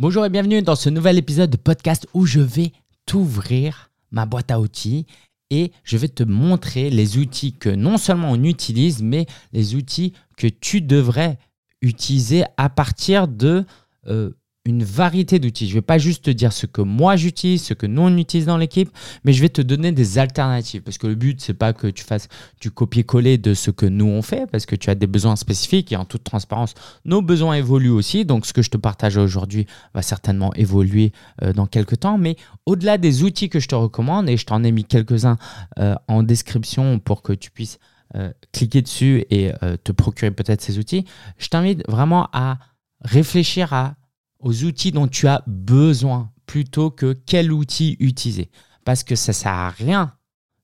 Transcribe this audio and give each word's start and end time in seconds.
Bonjour 0.00 0.24
et 0.24 0.30
bienvenue 0.30 0.62
dans 0.62 0.76
ce 0.76 0.88
nouvel 0.88 1.18
épisode 1.18 1.50
de 1.50 1.58
podcast 1.58 2.08
où 2.14 2.24
je 2.24 2.40
vais 2.40 2.72
t'ouvrir 3.04 3.90
ma 4.10 4.24
boîte 4.24 4.50
à 4.50 4.58
outils 4.58 5.04
et 5.50 5.72
je 5.84 5.98
vais 5.98 6.08
te 6.08 6.22
montrer 6.22 6.88
les 6.88 7.18
outils 7.18 7.52
que 7.52 7.68
non 7.68 7.98
seulement 7.98 8.30
on 8.30 8.42
utilise, 8.42 9.02
mais 9.02 9.26
les 9.52 9.74
outils 9.74 10.14
que 10.38 10.46
tu 10.46 10.80
devrais 10.80 11.38
utiliser 11.82 12.44
à 12.56 12.70
partir 12.70 13.28
de 13.28 13.66
euh, 14.06 14.30
une 14.66 14.84
variété 14.84 15.38
d'outils. 15.38 15.66
Je 15.66 15.72
ne 15.72 15.76
vais 15.76 15.82
pas 15.82 15.96
juste 15.96 16.26
te 16.26 16.30
dire 16.30 16.52
ce 16.52 16.66
que 16.66 16.82
moi 16.82 17.16
j'utilise, 17.16 17.62
ce 17.62 17.72
que 17.72 17.86
nous 17.86 18.02
on 18.02 18.16
utilise 18.18 18.44
dans 18.44 18.58
l'équipe, 18.58 18.90
mais 19.24 19.32
je 19.32 19.40
vais 19.40 19.48
te 19.48 19.62
donner 19.62 19.90
des 19.92 20.18
alternatives. 20.18 20.82
Parce 20.82 20.98
que 20.98 21.06
le 21.06 21.14
but, 21.14 21.40
c'est 21.40 21.54
pas 21.54 21.72
que 21.72 21.86
tu 21.86 22.04
fasses 22.04 22.28
du 22.60 22.70
copier-coller 22.70 23.38
de 23.38 23.54
ce 23.54 23.70
que 23.70 23.86
nous 23.86 24.06
on 24.06 24.20
fait, 24.20 24.46
parce 24.50 24.66
que 24.66 24.76
tu 24.76 24.90
as 24.90 24.94
des 24.94 25.06
besoins 25.06 25.36
spécifiques 25.36 25.92
et 25.92 25.96
en 25.96 26.04
toute 26.04 26.24
transparence, 26.24 26.74
nos 27.06 27.22
besoins 27.22 27.54
évoluent 27.54 27.88
aussi. 27.88 28.26
Donc 28.26 28.44
ce 28.44 28.52
que 28.52 28.60
je 28.60 28.68
te 28.68 28.76
partage 28.76 29.16
aujourd'hui 29.16 29.66
va 29.94 30.02
certainement 30.02 30.52
évoluer 30.54 31.12
euh, 31.42 31.54
dans 31.54 31.66
quelques 31.66 32.00
temps. 32.00 32.18
Mais 32.18 32.36
au-delà 32.66 32.98
des 32.98 33.22
outils 33.22 33.48
que 33.48 33.60
je 33.60 33.68
te 33.68 33.74
recommande, 33.74 34.28
et 34.28 34.36
je 34.36 34.44
t'en 34.44 34.62
ai 34.62 34.72
mis 34.72 34.84
quelques-uns 34.84 35.38
euh, 35.78 35.94
en 36.06 36.22
description 36.22 36.98
pour 36.98 37.22
que 37.22 37.32
tu 37.32 37.50
puisses 37.50 37.78
euh, 38.14 38.30
cliquer 38.52 38.82
dessus 38.82 39.24
et 39.30 39.52
te 39.84 39.92
procurer 39.92 40.32
peut-être 40.32 40.60
ces 40.60 40.78
outils, 40.78 41.06
je 41.38 41.48
t'invite 41.48 41.82
vraiment 41.88 42.28
à 42.32 42.58
réfléchir 43.02 43.72
à 43.72 43.94
aux 44.40 44.64
outils 44.64 44.92
dont 44.92 45.08
tu 45.08 45.26
as 45.28 45.42
besoin 45.46 46.30
plutôt 46.46 46.90
que 46.90 47.16
quel 47.26 47.52
outil 47.52 47.96
utiliser. 48.00 48.50
Parce 48.84 49.04
que 49.04 49.14
ça 49.14 49.32
ne 49.32 49.34
sert 49.34 49.52
à 49.52 49.70
rien 49.70 50.14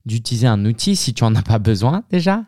d'utiliser 0.05 0.47
un 0.47 0.65
outil 0.65 0.95
si 0.97 1.13
tu 1.13 1.25
n'en 1.25 1.35
as 1.35 1.43
pas 1.43 1.59
besoin 1.59 2.05
déjà. 2.11 2.45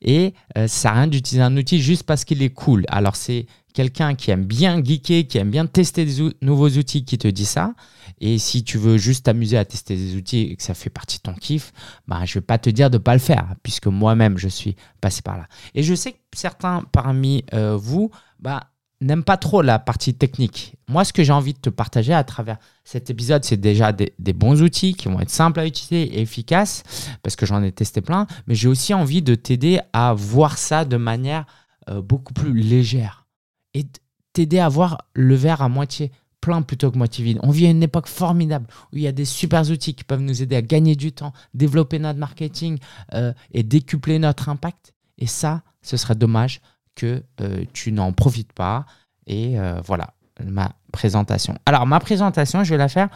Et 0.00 0.34
euh, 0.56 0.68
ça 0.68 0.82
sert 0.82 0.90
à 0.92 0.94
rien 0.94 1.06
d'utiliser 1.06 1.42
un 1.42 1.56
outil 1.56 1.80
juste 1.80 2.04
parce 2.04 2.24
qu'il 2.24 2.42
est 2.42 2.50
cool. 2.50 2.84
Alors 2.88 3.16
c'est 3.16 3.46
quelqu'un 3.72 4.14
qui 4.14 4.30
aime 4.30 4.44
bien 4.44 4.82
geeker, 4.82 5.26
qui 5.26 5.38
aime 5.38 5.50
bien 5.50 5.66
tester 5.66 6.04
des 6.04 6.30
nouveaux 6.42 6.68
outils 6.68 7.04
qui 7.04 7.16
te 7.16 7.28
dit 7.28 7.44
ça. 7.44 7.74
Et 8.20 8.38
si 8.38 8.64
tu 8.64 8.76
veux 8.76 8.98
juste 8.98 9.26
t'amuser 9.26 9.56
à 9.56 9.64
tester 9.64 9.96
des 9.96 10.16
outils 10.16 10.40
et 10.50 10.56
que 10.56 10.62
ça 10.62 10.74
fait 10.74 10.90
partie 10.90 11.18
de 11.18 11.22
ton 11.22 11.34
kiff, 11.34 11.72
bah, 12.06 12.24
je 12.24 12.32
ne 12.32 12.34
vais 12.40 12.46
pas 12.46 12.58
te 12.58 12.70
dire 12.70 12.90
de 12.90 12.98
ne 12.98 13.02
pas 13.02 13.12
le 13.12 13.20
faire, 13.20 13.54
puisque 13.62 13.86
moi-même, 13.86 14.36
je 14.36 14.48
suis 14.48 14.74
passé 15.00 15.22
par 15.22 15.38
là. 15.38 15.46
Et 15.74 15.82
je 15.82 15.94
sais 15.94 16.12
que 16.12 16.18
certains 16.34 16.82
parmi 16.90 17.44
euh, 17.54 17.76
vous, 17.76 18.10
bah, 18.40 18.70
n'aime 19.00 19.22
pas 19.22 19.36
trop 19.36 19.62
la 19.62 19.78
partie 19.78 20.14
technique. 20.14 20.74
Moi, 20.88 21.04
ce 21.04 21.12
que 21.12 21.22
j'ai 21.22 21.32
envie 21.32 21.54
de 21.54 21.58
te 21.58 21.70
partager 21.70 22.12
à 22.12 22.24
travers 22.24 22.58
cet 22.84 23.10
épisode, 23.10 23.44
c'est 23.44 23.56
déjà 23.56 23.92
des, 23.92 24.32
bons 24.32 24.62
outils 24.62 24.94
qui 24.94 25.08
vont 25.08 25.20
être 25.20 25.30
simples 25.30 25.60
à 25.60 25.66
utiliser 25.66 26.02
et 26.16 26.20
efficaces, 26.20 26.82
parce 27.22 27.36
que 27.36 27.46
j'en 27.46 27.62
ai 27.62 27.72
testé 27.72 28.00
plein, 28.00 28.26
mais 28.46 28.54
j'ai 28.54 28.68
aussi 28.68 28.94
envie 28.94 29.22
de 29.22 29.34
t'aider 29.34 29.80
à 29.92 30.14
voir 30.14 30.58
ça 30.58 30.84
de 30.84 30.96
manière 30.96 31.46
euh, 31.88 32.02
beaucoup 32.02 32.32
plus 32.32 32.52
légère 32.52 33.26
et 33.74 33.86
t'aider 34.32 34.58
à 34.58 34.68
voir 34.68 34.98
le 35.14 35.34
verre 35.34 35.62
à 35.62 35.68
moitié 35.68 36.10
plein 36.40 36.62
plutôt 36.62 36.90
que 36.90 36.98
moitié 36.98 37.24
vide. 37.24 37.40
On 37.42 37.50
vit 37.50 37.66
à 37.66 37.70
une 37.70 37.82
époque 37.82 38.06
formidable 38.06 38.66
où 38.92 38.96
il 38.96 39.02
y 39.02 39.08
a 39.08 39.12
des 39.12 39.24
super 39.24 39.68
outils 39.70 39.94
qui 39.94 40.04
peuvent 40.04 40.20
nous 40.20 40.42
aider 40.42 40.56
à 40.56 40.62
gagner 40.62 40.94
du 40.96 41.12
temps, 41.12 41.32
développer 41.54 41.98
notre 41.98 42.18
marketing 42.18 42.78
euh, 43.14 43.32
et 43.52 43.62
décupler 43.62 44.18
notre 44.18 44.48
impact. 44.48 44.94
Et 45.18 45.26
ça, 45.26 45.62
ce 45.82 45.96
serait 45.96 46.14
dommage 46.14 46.60
que 46.98 47.22
euh, 47.40 47.64
tu 47.72 47.92
n'en 47.92 48.12
profites 48.12 48.52
pas. 48.52 48.84
Et 49.26 49.58
euh, 49.58 49.80
voilà 49.84 50.14
ma 50.44 50.72
présentation. 50.92 51.58
Alors, 51.66 51.84
ma 51.84 51.98
présentation, 51.98 52.62
je 52.62 52.70
vais 52.70 52.76
la 52.76 52.88
faire. 52.88 53.08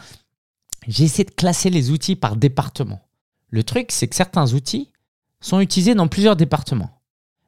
J'essaie 0.87 1.23
de 1.23 1.31
classer 1.31 1.69
les 1.69 1.89
outils 1.89 2.17
par 2.17 2.35
département. 2.35 3.01
Le 3.49 3.63
truc, 3.63 3.93
c'est 3.93 4.09
que 4.09 4.15
certains 4.15 4.53
outils 4.53 4.91
sont 5.39 5.61
utilisés 5.61 5.95
dans 5.95 6.09
plusieurs 6.09 6.35
départements. 6.35 6.99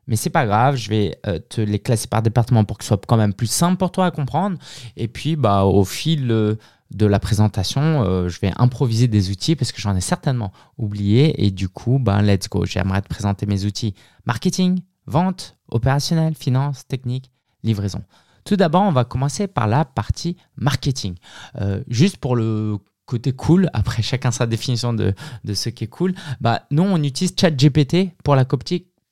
Mais 0.07 0.15
c'est 0.15 0.29
pas 0.29 0.45
grave, 0.45 0.77
je 0.77 0.89
vais 0.89 1.19
euh, 1.27 1.39
te 1.39 1.59
les 1.59 1.79
classer 1.79 2.07
par 2.07 2.21
département 2.21 2.63
pour 2.63 2.77
que 2.77 2.85
ce 2.85 2.89
soit 2.89 3.01
quand 3.05 3.17
même 3.17 3.33
plus 3.33 3.47
simple 3.47 3.75
pour 3.75 3.91
toi 3.91 4.05
à 4.05 4.11
comprendre. 4.11 4.57
Et 4.95 5.09
puis, 5.09 5.35
bah, 5.35 5.65
au 5.65 5.83
fil 5.83 6.27
de 6.27 7.05
la 7.05 7.19
présentation, 7.19 8.29
je 8.29 8.39
vais 8.39 8.53
improviser 8.55 9.09
des 9.09 9.29
outils 9.29 9.57
parce 9.57 9.73
que 9.73 9.81
j'en 9.81 9.95
ai 9.95 10.01
certainement 10.01 10.53
oublié. 10.77 11.45
Et 11.45 11.51
du 11.51 11.67
coup, 11.67 11.99
bah, 11.99 12.21
let's 12.21 12.47
go. 12.47 12.63
J'aimerais 12.65 13.01
te 13.01 13.09
présenter 13.09 13.45
mes 13.45 13.65
outils 13.65 13.93
marketing, 14.25 14.79
vente, 15.05 15.54
opérationnel, 15.69 16.35
finance, 16.35 16.87
technique, 16.87 17.31
livraison. 17.63 18.03
Tout 18.43 18.55
d'abord, 18.55 18.83
on 18.83 18.91
va 18.91 19.05
commencer 19.05 19.47
par 19.47 19.67
la 19.67 19.85
partie 19.85 20.37
marketing. 20.55 21.15
Euh, 21.59 21.83
juste 21.87 22.17
pour 22.17 22.35
le 22.35 22.77
côté 23.05 23.31
cool, 23.31 23.69
après 23.73 24.01
chacun 24.01 24.31
sa 24.31 24.45
définition 24.45 24.93
de, 24.93 25.13
ce 25.53 25.69
qui 25.69 25.85
est 25.85 25.87
cool, 25.87 26.13
bah, 26.39 26.63
nous, 26.71 26.83
on 26.83 27.01
utilise 27.01 27.33
ChatGPT 27.39 28.15
pour 28.23 28.35
la 28.35 28.45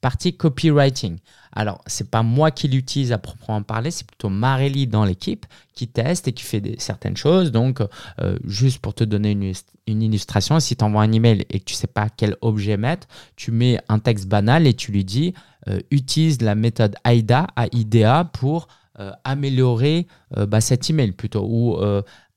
partie 0.03 0.35
copywriting. 0.35 1.17
Alors, 1.53 1.81
c'est 1.87 2.11
pas 2.11 2.23
moi 2.23 2.51
qui 2.51 2.67
l'utilise 2.67 3.13
à 3.13 3.17
proprement 3.17 3.63
parler, 3.63 3.89
c'est 3.89 4.05
plutôt 4.05 4.27
Marélie 4.27 4.85
dans 4.85 5.05
l'équipe 5.05 5.45
qui 5.73 5.87
teste 5.87 6.27
et 6.27 6.33
qui 6.33 6.43
fait 6.43 6.61
certaines 6.77 7.15
choses. 7.15 7.53
Donc, 7.53 7.79
euh, 8.19 8.37
juste 8.43 8.79
pour 8.79 8.93
te 8.93 9.05
donner 9.05 9.31
une, 9.31 10.01
illustration, 10.01 10.59
si 10.59 10.75
tu 10.75 10.83
envoies 10.83 11.03
un 11.03 11.11
email 11.13 11.45
et 11.49 11.59
que 11.61 11.63
tu 11.63 11.73
sais 11.73 11.87
pas 11.87 12.09
quel 12.09 12.35
objet 12.41 12.75
mettre, 12.75 13.07
tu 13.37 13.51
mets 13.51 13.79
un 13.87 13.99
texte 13.99 14.27
banal 14.27 14.67
et 14.67 14.73
tu 14.73 14.91
lui 14.91 15.05
dis 15.05 15.33
euh, 15.69 15.79
utilise 15.89 16.41
la 16.41 16.55
méthode 16.55 16.97
AIDA, 17.05 17.47
AIDA 17.55 18.29
pour 18.33 18.67
euh, 18.99 19.11
améliorer 19.23 20.07
bah, 20.35 20.59
cet 20.59 20.89
email 20.89 21.13
plutôt 21.13 21.45
ou 21.47 21.77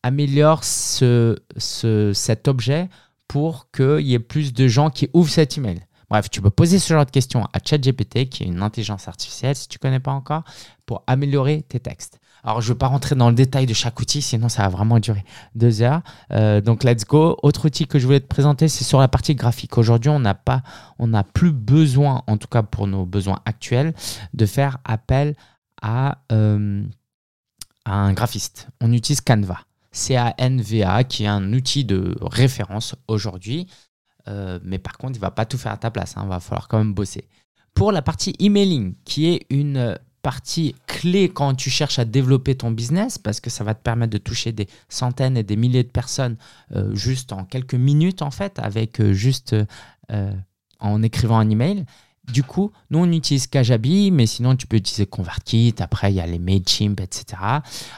améliore 0.04 0.62
ce, 0.62 1.36
ce, 1.56 2.12
cet 2.12 2.46
objet 2.46 2.88
pour 3.26 3.72
qu'il 3.72 4.06
y 4.06 4.14
ait 4.14 4.20
plus 4.20 4.52
de 4.52 4.68
gens 4.68 4.88
qui 4.88 5.08
ouvrent 5.14 5.32
cet 5.32 5.58
email. 5.58 5.80
Bref, 6.08 6.30
tu 6.30 6.40
peux 6.40 6.50
poser 6.50 6.78
ce 6.78 6.92
genre 6.92 7.04
de 7.04 7.10
questions 7.10 7.44
à 7.52 7.58
ChatGPT, 7.64 8.28
qui 8.28 8.44
est 8.44 8.46
une 8.46 8.62
intelligence 8.62 9.08
artificielle, 9.08 9.56
si 9.56 9.68
tu 9.68 9.76
ne 9.76 9.80
connais 9.80 10.00
pas 10.00 10.12
encore, 10.12 10.44
pour 10.86 11.02
améliorer 11.06 11.62
tes 11.62 11.80
textes. 11.80 12.20
Alors, 12.44 12.60
je 12.60 12.68
ne 12.68 12.74
veux 12.74 12.78
pas 12.78 12.86
rentrer 12.86 13.16
dans 13.16 13.28
le 13.28 13.34
détail 13.34 13.66
de 13.66 13.74
chaque 13.74 13.98
outil, 13.98 14.22
sinon 14.22 14.48
ça 14.48 14.62
va 14.62 14.68
vraiment 14.68 15.00
durer 15.00 15.24
deux 15.56 15.82
heures. 15.82 16.02
Euh, 16.30 16.60
donc, 16.60 16.84
let's 16.84 17.04
go. 17.04 17.36
Autre 17.42 17.66
outil 17.66 17.88
que 17.88 17.98
je 17.98 18.06
voulais 18.06 18.20
te 18.20 18.28
présenter, 18.28 18.68
c'est 18.68 18.84
sur 18.84 19.00
la 19.00 19.08
partie 19.08 19.34
graphique. 19.34 19.76
Aujourd'hui, 19.78 20.10
on 20.10 20.20
n'a 20.20 20.34
pas, 20.34 20.62
on 21.00 21.08
n'a 21.08 21.24
plus 21.24 21.50
besoin, 21.50 22.22
en 22.28 22.36
tout 22.36 22.46
cas 22.46 22.62
pour 22.62 22.86
nos 22.86 23.04
besoins 23.04 23.40
actuels, 23.46 23.94
de 24.32 24.46
faire 24.46 24.78
appel 24.84 25.34
à, 25.82 26.18
euh, 26.30 26.84
à 27.84 27.96
un 27.96 28.12
graphiste. 28.12 28.68
On 28.80 28.92
utilise 28.92 29.20
Canva. 29.20 29.58
C-A-N-V-A, 29.90 31.04
qui 31.04 31.24
est 31.24 31.28
un 31.28 31.52
outil 31.52 31.84
de 31.84 32.14
référence 32.20 32.94
aujourd'hui. 33.08 33.66
Euh, 34.28 34.58
mais 34.62 34.78
par 34.78 34.98
contre, 34.98 35.14
il 35.16 35.20
va 35.20 35.30
pas 35.30 35.44
tout 35.44 35.58
faire 35.58 35.72
à 35.72 35.76
ta 35.76 35.90
place. 35.90 36.14
Il 36.16 36.20
hein. 36.20 36.26
va 36.26 36.40
falloir 36.40 36.68
quand 36.68 36.78
même 36.78 36.94
bosser. 36.94 37.28
Pour 37.74 37.92
la 37.92 38.02
partie 38.02 38.34
emailing, 38.38 38.94
qui 39.04 39.26
est 39.26 39.46
une 39.50 39.98
partie 40.22 40.74
clé 40.86 41.28
quand 41.28 41.54
tu 41.54 41.70
cherches 41.70 41.98
à 41.98 42.04
développer 42.04 42.56
ton 42.56 42.70
business, 42.70 43.18
parce 43.18 43.40
que 43.40 43.50
ça 43.50 43.62
va 43.62 43.74
te 43.74 43.82
permettre 43.82 44.12
de 44.12 44.18
toucher 44.18 44.52
des 44.52 44.66
centaines 44.88 45.36
et 45.36 45.42
des 45.42 45.56
milliers 45.56 45.84
de 45.84 45.90
personnes 45.90 46.36
euh, 46.74 46.94
juste 46.94 47.32
en 47.32 47.44
quelques 47.44 47.74
minutes, 47.74 48.22
en 48.22 48.30
fait, 48.30 48.58
avec 48.58 49.00
euh, 49.00 49.12
juste 49.12 49.54
en 50.78 51.02
écrivant 51.02 51.38
un 51.38 51.50
email. 51.50 51.84
Du 52.32 52.42
coup, 52.42 52.72
nous, 52.90 52.98
on 52.98 53.12
utilise 53.12 53.46
Kajabi, 53.46 54.10
mais 54.10 54.26
sinon, 54.26 54.56
tu 54.56 54.66
peux 54.66 54.76
utiliser 54.76 55.06
ConvertKit. 55.06 55.74
Après, 55.78 56.12
il 56.12 56.16
y 56.16 56.20
a 56.20 56.26
les 56.26 56.38
MailChimp, 56.38 57.00
etc. 57.00 57.40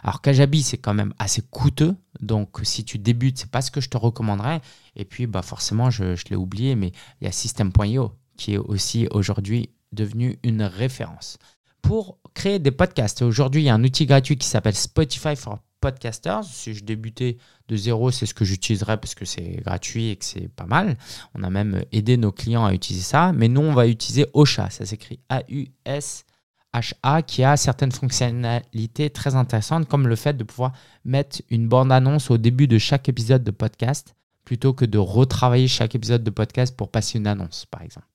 Alors, 0.03 0.21
Kajabi, 0.21 0.63
c'est 0.63 0.77
quand 0.77 0.95
même 0.95 1.15
assez 1.19 1.43
coûteux. 1.51 1.97
Donc, 2.21 2.59
si 2.63 2.85
tu 2.85 2.99
débutes, 2.99 3.39
c'est 3.39 3.51
pas 3.51 3.63
ce 3.63 3.71
que 3.71 3.81
je 3.81 3.89
te 3.89 3.97
recommanderais. 3.97 4.61
Et 4.97 5.05
puis, 5.05 5.27
bah, 5.27 5.43
forcément, 5.43 5.91
je, 5.91 6.15
l'ai 6.29 6.37
oublié, 6.37 6.75
mais 6.75 6.93
il 7.21 7.25
y 7.25 7.29
a 7.29 7.33
System.io 7.33 8.13
qui 8.37 8.55
est 8.55 8.59
aussi 8.59 9.09
aujourd'hui 9.11 9.71
devenu 9.93 10.39
une 10.45 10.63
référence. 10.63 11.39
Pour 11.83 12.19
créer 12.35 12.59
des 12.59 12.71
podcasts, 12.71 13.23
aujourd'hui, 13.23 13.63
il 13.63 13.65
y 13.65 13.69
a 13.71 13.75
un 13.75 13.83
outil 13.83 14.07
gratuit 14.07 14.37
qui 14.37 14.47
s'appelle 14.47 14.75
Spotify 14.75 15.35
for 15.35 15.59
podcasters. 15.81 16.45
Si 16.45 16.75
je 16.75 16.85
débutais 16.85 17.39
de 17.69 17.77
zéro, 17.77 18.11
c'est 18.11 18.27
ce 18.27 18.35
que 18.35 18.45
j'utiliserais 18.45 18.97
parce 18.97 19.15
que 19.15 19.25
c'est 19.25 19.61
gratuit 19.65 20.11
et 20.11 20.17
que 20.17 20.25
c'est 20.25 20.49
pas 20.49 20.67
mal. 20.67 20.97
On 21.35 21.43
a 21.43 21.51
même 21.51 21.83
aidé 21.93 22.17
nos 22.17 22.33
clients 22.33 22.65
à 22.65 22.75
utiliser 22.75 23.05
ça. 23.05 23.33
Mais 23.33 23.49
nous, 23.49 23.61
on 23.61 23.73
va 23.73 23.87
utiliser 23.87 24.27
Ocha. 24.33 24.71
Ça 24.71 24.87
s'écrit 24.87 25.21
A-U-S-H-A 25.29 27.23
qui 27.23 27.45
a 27.45 27.57
certaines 27.57 27.93
fonctionnalités 27.93 29.11
très 29.11 29.35
intéressantes 29.35 29.89
comme 29.89 30.09
le 30.09 30.17
fait 30.17 30.37
de 30.37 30.45
pouvoir 30.45 30.73
mettre 31.05 31.43
une 31.51 31.69
bande-annonce 31.69 32.31
au 32.31 32.39
début 32.39 32.67
de 32.67 32.79
chaque 32.79 33.09
épisode 33.09 33.45
de 33.45 33.51
podcast 33.51 34.15
plutôt 34.45 34.73
que 34.73 34.87
de 34.87 34.97
retravailler 34.97 35.69
chaque 35.69 35.95
épisode 35.95 36.25
de 36.25 36.31
podcast 36.31 36.75
pour 36.75 36.91
passer 36.91 37.19
une 37.19 37.27
annonce, 37.27 37.67
par 37.67 37.83
exemple. 37.83 38.07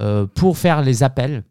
Euh, 0.00 0.26
pour 0.26 0.58
faire 0.58 0.82
les 0.82 1.04
appels, 1.04 1.44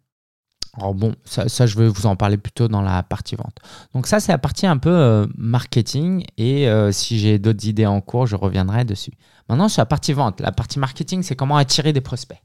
alors 0.77 0.93
bon, 0.93 1.15
ça, 1.23 1.65
je 1.65 1.77
vais 1.77 1.87
vous 1.87 2.05
en 2.05 2.15
parler 2.15 2.37
plutôt 2.37 2.67
dans 2.67 2.81
la 2.81 3.01
partie 3.03 3.35
vente. 3.35 3.57
Donc 3.93 4.07
ça, 4.07 4.19
c'est 4.19 4.31
la 4.31 4.37
partie 4.37 4.67
un 4.67 4.77
peu 4.77 4.89
euh, 4.89 5.25
marketing 5.37 6.25
et 6.37 6.67
euh, 6.67 6.91
si 6.91 7.17
j'ai 7.17 7.39
d'autres 7.39 7.65
idées 7.65 7.85
en 7.85 8.01
cours, 8.01 8.27
je 8.27 8.35
reviendrai 8.35 8.83
dessus. 8.83 9.13
Maintenant, 9.47 9.69
sur 9.69 9.81
la 9.81 9.85
partie 9.85 10.13
vente, 10.13 10.41
la 10.41 10.51
partie 10.51 10.79
marketing, 10.79 11.23
c'est 11.23 11.35
comment 11.35 11.57
attirer 11.57 11.93
des 11.93 12.01
prospects. 12.01 12.41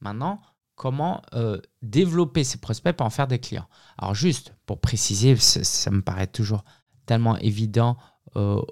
Maintenant, 0.00 0.40
comment 0.76 1.22
euh, 1.34 1.60
développer 1.82 2.44
ces 2.44 2.58
prospects 2.58 2.96
pour 2.96 3.06
en 3.06 3.10
faire 3.10 3.26
des 3.26 3.38
clients. 3.38 3.66
Alors 3.98 4.14
juste 4.14 4.54
pour 4.66 4.80
préciser, 4.80 5.34
ça, 5.36 5.90
me 5.90 6.02
paraît 6.02 6.26
toujours 6.26 6.64
tellement 7.06 7.36
évident 7.38 7.96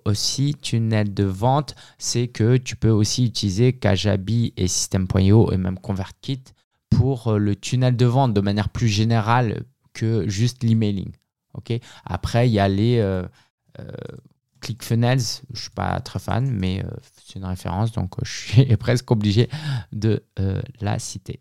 aussi, 0.05 0.57
tunnel 0.61 1.15
de 1.15 1.23
vente, 1.23 1.77
c'est 1.97 2.27
que 2.27 2.57
tu 2.57 2.75
peux 2.75 2.91
aussi 2.91 3.27
utiliser 3.27 3.73
Kajabi 3.73 4.53
et 4.57 4.67
System.io 4.67 5.53
et 5.53 5.57
même 5.57 5.79
ConvertKit 5.79 6.43
pour 7.03 7.27
euh, 7.27 7.39
le 7.39 7.57
tunnel 7.57 7.97
de 7.97 8.07
vente 8.07 8.33
de 8.33 8.41
manière 8.41 8.69
plus 8.69 8.87
générale 8.87 9.65
que 9.93 10.29
juste 10.29 10.63
l'emailing. 10.63 11.11
ok? 11.55 11.73
Après, 12.05 12.49
il 12.49 12.53
y 12.53 12.61
a 12.61 12.69
les, 12.69 12.99
euh, 13.01 13.27
ClickFunnels, 14.61 15.43
je 15.53 15.61
suis 15.61 15.71
pas 15.71 15.99
très 15.99 16.21
fan, 16.21 16.49
mais 16.49 16.85
c'est 17.17 17.37
une 17.37 17.45
référence, 17.45 17.91
donc 17.91 18.15
je 18.23 18.31
suis 18.31 18.77
presque 18.77 19.11
obligé 19.11 19.49
de 19.91 20.23
la 20.81 21.01
citer. 21.01 21.41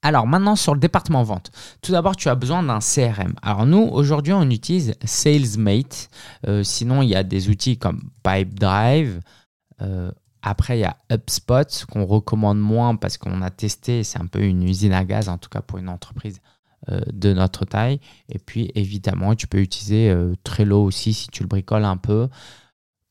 Alors 0.00 0.26
maintenant 0.26 0.54
sur 0.54 0.74
le 0.74 0.80
département 0.80 1.22
vente, 1.22 1.50
tout 1.80 1.92
d'abord 1.92 2.14
tu 2.14 2.28
as 2.28 2.34
besoin 2.34 2.62
d'un 2.62 2.78
CRM. 2.78 3.34
Alors 3.40 3.64
nous 3.64 3.88
aujourd'hui 3.90 4.34
on 4.34 4.48
utilise 4.50 4.94
SalesMate, 5.02 6.10
euh, 6.46 6.62
sinon 6.62 7.00
il 7.00 7.08
y 7.08 7.14
a 7.14 7.22
des 7.22 7.48
outils 7.48 7.78
comme 7.78 8.10
Pipedrive. 8.22 9.20
Euh, 10.46 10.50
après 10.50 10.78
il 10.78 10.80
y 10.82 10.84
a 10.84 10.96
HubSpot 11.10 11.86
qu'on 11.90 12.04
recommande 12.04 12.60
moins 12.60 12.96
parce 12.96 13.18
qu'on 13.18 13.42
a 13.42 13.50
testé, 13.50 14.04
c'est 14.04 14.20
un 14.20 14.26
peu 14.26 14.42
une 14.42 14.62
usine 14.62 14.92
à 14.92 15.04
gaz 15.04 15.28
en 15.28 15.38
tout 15.38 15.48
cas 15.48 15.62
pour 15.62 15.78
une 15.78 15.88
entreprise 15.88 16.40
euh, 16.90 17.00
de 17.12 17.32
notre 17.32 17.64
taille. 17.64 18.00
Et 18.28 18.38
puis 18.38 18.70
évidemment 18.74 19.34
tu 19.34 19.46
peux 19.46 19.58
utiliser 19.58 20.14
Trello 20.44 20.84
aussi 20.84 21.14
si 21.14 21.28
tu 21.28 21.42
le 21.42 21.48
bricoles 21.48 21.84
un 21.84 21.96
peu. 21.96 22.28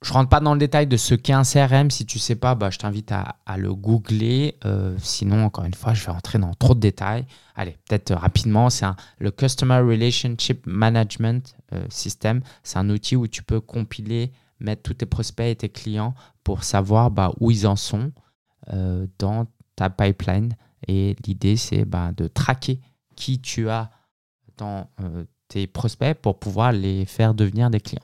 Je 0.04 0.12
rentre 0.12 0.28
pas 0.28 0.42
dans 0.42 0.54
le 0.54 0.60
détail 0.60 0.86
de 0.86 0.98
ce 0.98 1.16
qu'est 1.16 1.34
un 1.34 1.44
CRM. 1.44 1.90
Si 1.90 2.06
tu 2.06 2.20
sais 2.20 2.36
pas, 2.36 2.56
bah, 2.56 2.70
je 2.70 2.78
t'invite 2.78 3.14
à, 3.14 3.58
le 3.58 3.74
googler. 3.74 4.58
Euh, 4.66 4.96
sinon, 5.00 5.46
encore 5.46 5.64
une 5.64 5.74
fois, 5.74 5.94
je 5.94 6.06
vais 6.06 6.12
rentrer 6.12 6.40
dans 6.40 6.54
trop 6.54 6.76
de 6.76 6.82
détails. 6.82 7.26
Allez, 7.56 7.78
peut-être 7.88 8.12
euh, 8.12 8.18
rapidement, 8.18 8.70
c'est 8.70 8.86
le 9.20 9.32
Customer 9.32 9.78
Relationship 9.78 10.68
Management 10.68 11.56
euh, 11.72 11.86
System. 11.88 12.42
C'est 12.64 12.80
un 12.80 12.90
outil 12.90 13.16
où 13.16 13.28
tu 13.28 13.44
peux 13.44 13.62
compiler, 13.62 14.34
mettre 14.64 14.84
tous 14.84 14.96
tes 14.96 15.06
prospects 15.06 15.46
et 15.46 15.56
tes 15.56 15.70
clients 15.70 16.14
pour 16.44 16.64
savoir 16.64 17.12
bah, 17.12 17.34
où 17.40 17.52
ils 17.52 17.68
en 17.68 17.76
sont 17.76 18.12
dans 19.20 19.48
ta 19.76 19.90
pipeline. 19.90 20.56
Et 20.88 21.16
l'idée, 21.26 21.58
c'est 21.58 21.86
bah, 21.86 22.12
de 22.16 22.28
traquer 22.28 22.80
qui 23.16 23.40
tu 23.40 23.70
as 23.70 23.92
dans 24.58 24.90
tes 25.48 25.68
prospects 25.68 26.18
pour 26.22 26.40
pouvoir 26.40 26.72
les 26.72 27.06
faire 27.06 27.34
devenir 27.34 27.70
des 27.70 27.80
clients. 27.80 28.04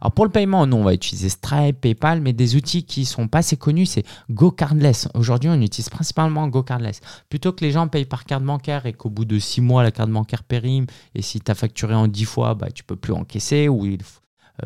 Alors 0.00 0.12
pour 0.12 0.24
le 0.24 0.30
paiement, 0.30 0.66
nous, 0.66 0.76
on 0.76 0.84
va 0.84 0.94
utiliser 0.94 1.28
Stripe, 1.28 1.80
PayPal, 1.80 2.20
mais 2.20 2.32
des 2.32 2.56
outils 2.56 2.84
qui 2.84 3.04
sont 3.04 3.28
pas 3.28 3.38
assez 3.38 3.56
connus, 3.56 3.86
c'est 3.86 4.04
GoCardless. 4.30 5.08
Aujourd'hui, 5.14 5.50
on 5.50 5.60
utilise 5.60 5.90
principalement 5.90 6.48
GoCardless. 6.48 7.00
Plutôt 7.28 7.52
que 7.52 7.64
les 7.64 7.72
gens 7.72 7.88
payent 7.88 8.04
par 8.04 8.24
carte 8.24 8.44
bancaire 8.44 8.86
et 8.86 8.92
qu'au 8.92 9.10
bout 9.10 9.24
de 9.24 9.38
six 9.38 9.60
mois, 9.60 9.82
la 9.82 9.90
carte 9.90 10.10
bancaire 10.10 10.44
périme, 10.44 10.86
et 11.14 11.22
si 11.22 11.40
tu 11.40 11.50
as 11.50 11.54
facturé 11.54 11.94
en 11.94 12.08
dix 12.08 12.24
fois, 12.24 12.54
bah, 12.54 12.70
tu 12.70 12.84
peux 12.84 12.96
plus 12.96 13.12
encaisser, 13.12 13.68
ou, 13.68 13.86
euh, 13.86 13.98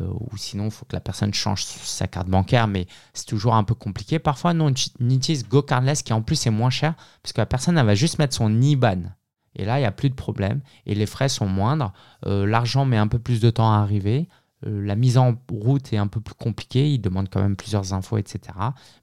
ou 0.01 0.37
sinon, 0.37 0.65
il 0.65 0.71
faut 0.71 0.85
que 0.85 0.95
la 0.95 1.01
personne 1.01 1.33
change 1.33 1.63
sa 1.65 2.07
carte 2.07 2.27
bancaire, 2.27 2.67
mais 2.67 2.87
c'est 3.13 3.25
toujours 3.27 3.55
un 3.55 3.63
peu 3.63 3.75
compliqué. 3.75 4.19
Parfois, 4.19 4.53
nous, 4.53 4.65
on 4.65 5.09
utilise 5.09 5.47
GoCardless, 5.47 6.01
qui 6.03 6.13
en 6.13 6.21
plus 6.21 6.47
est 6.47 6.51
moins 6.51 6.69
cher, 6.69 6.95
parce 7.21 7.33
que 7.33 7.41
la 7.41 7.45
personne, 7.45 7.77
elle 7.77 7.85
va 7.85 7.95
juste 7.95 8.17
mettre 8.17 8.33
son 8.33 8.61
IBAN. 8.61 9.03
Et 9.55 9.65
là, 9.65 9.77
il 9.77 9.81
n'y 9.81 9.87
a 9.87 9.91
plus 9.91 10.09
de 10.09 10.15
problème. 10.15 10.61
Et 10.85 10.95
les 10.95 11.05
frais 11.05 11.29
sont 11.29 11.45
moindres. 11.45 11.93
Euh, 12.25 12.47
l'argent 12.47 12.85
met 12.85 12.97
un 12.97 13.07
peu 13.07 13.19
plus 13.19 13.39
de 13.39 13.51
temps 13.51 13.71
à 13.71 13.77
arriver. 13.77 14.27
Euh, 14.67 14.81
la 14.81 14.95
mise 14.95 15.17
en 15.17 15.35
route 15.51 15.91
est 15.93 15.97
un 15.97 16.07
peu 16.07 16.19
plus 16.19 16.35
compliquée, 16.35 16.91
il 16.91 16.99
demande 16.99 17.29
quand 17.29 17.41
même 17.41 17.55
plusieurs 17.55 17.93
infos, 17.93 18.17
etc. 18.17 18.39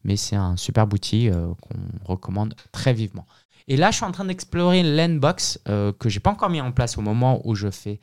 Mais 0.04 0.16
c'est 0.16 0.36
un 0.36 0.56
super 0.56 0.86
outil 0.92 1.28
euh, 1.28 1.52
qu'on 1.60 2.12
recommande 2.12 2.54
très 2.72 2.92
vivement. 2.92 3.26
Et 3.68 3.76
là, 3.76 3.90
je 3.90 3.96
suis 3.96 4.04
en 4.04 4.12
train 4.12 4.24
d'explorer 4.24 4.82
euh, 4.82 5.92
que 5.92 6.08
je 6.08 6.16
n'ai 6.16 6.20
pas 6.20 6.30
encore 6.30 6.50
mis 6.50 6.60
en 6.60 6.72
place 6.72 6.98
au 6.98 7.02
moment 7.02 7.40
où 7.44 7.54
je 7.54 7.70
fais 7.70 8.00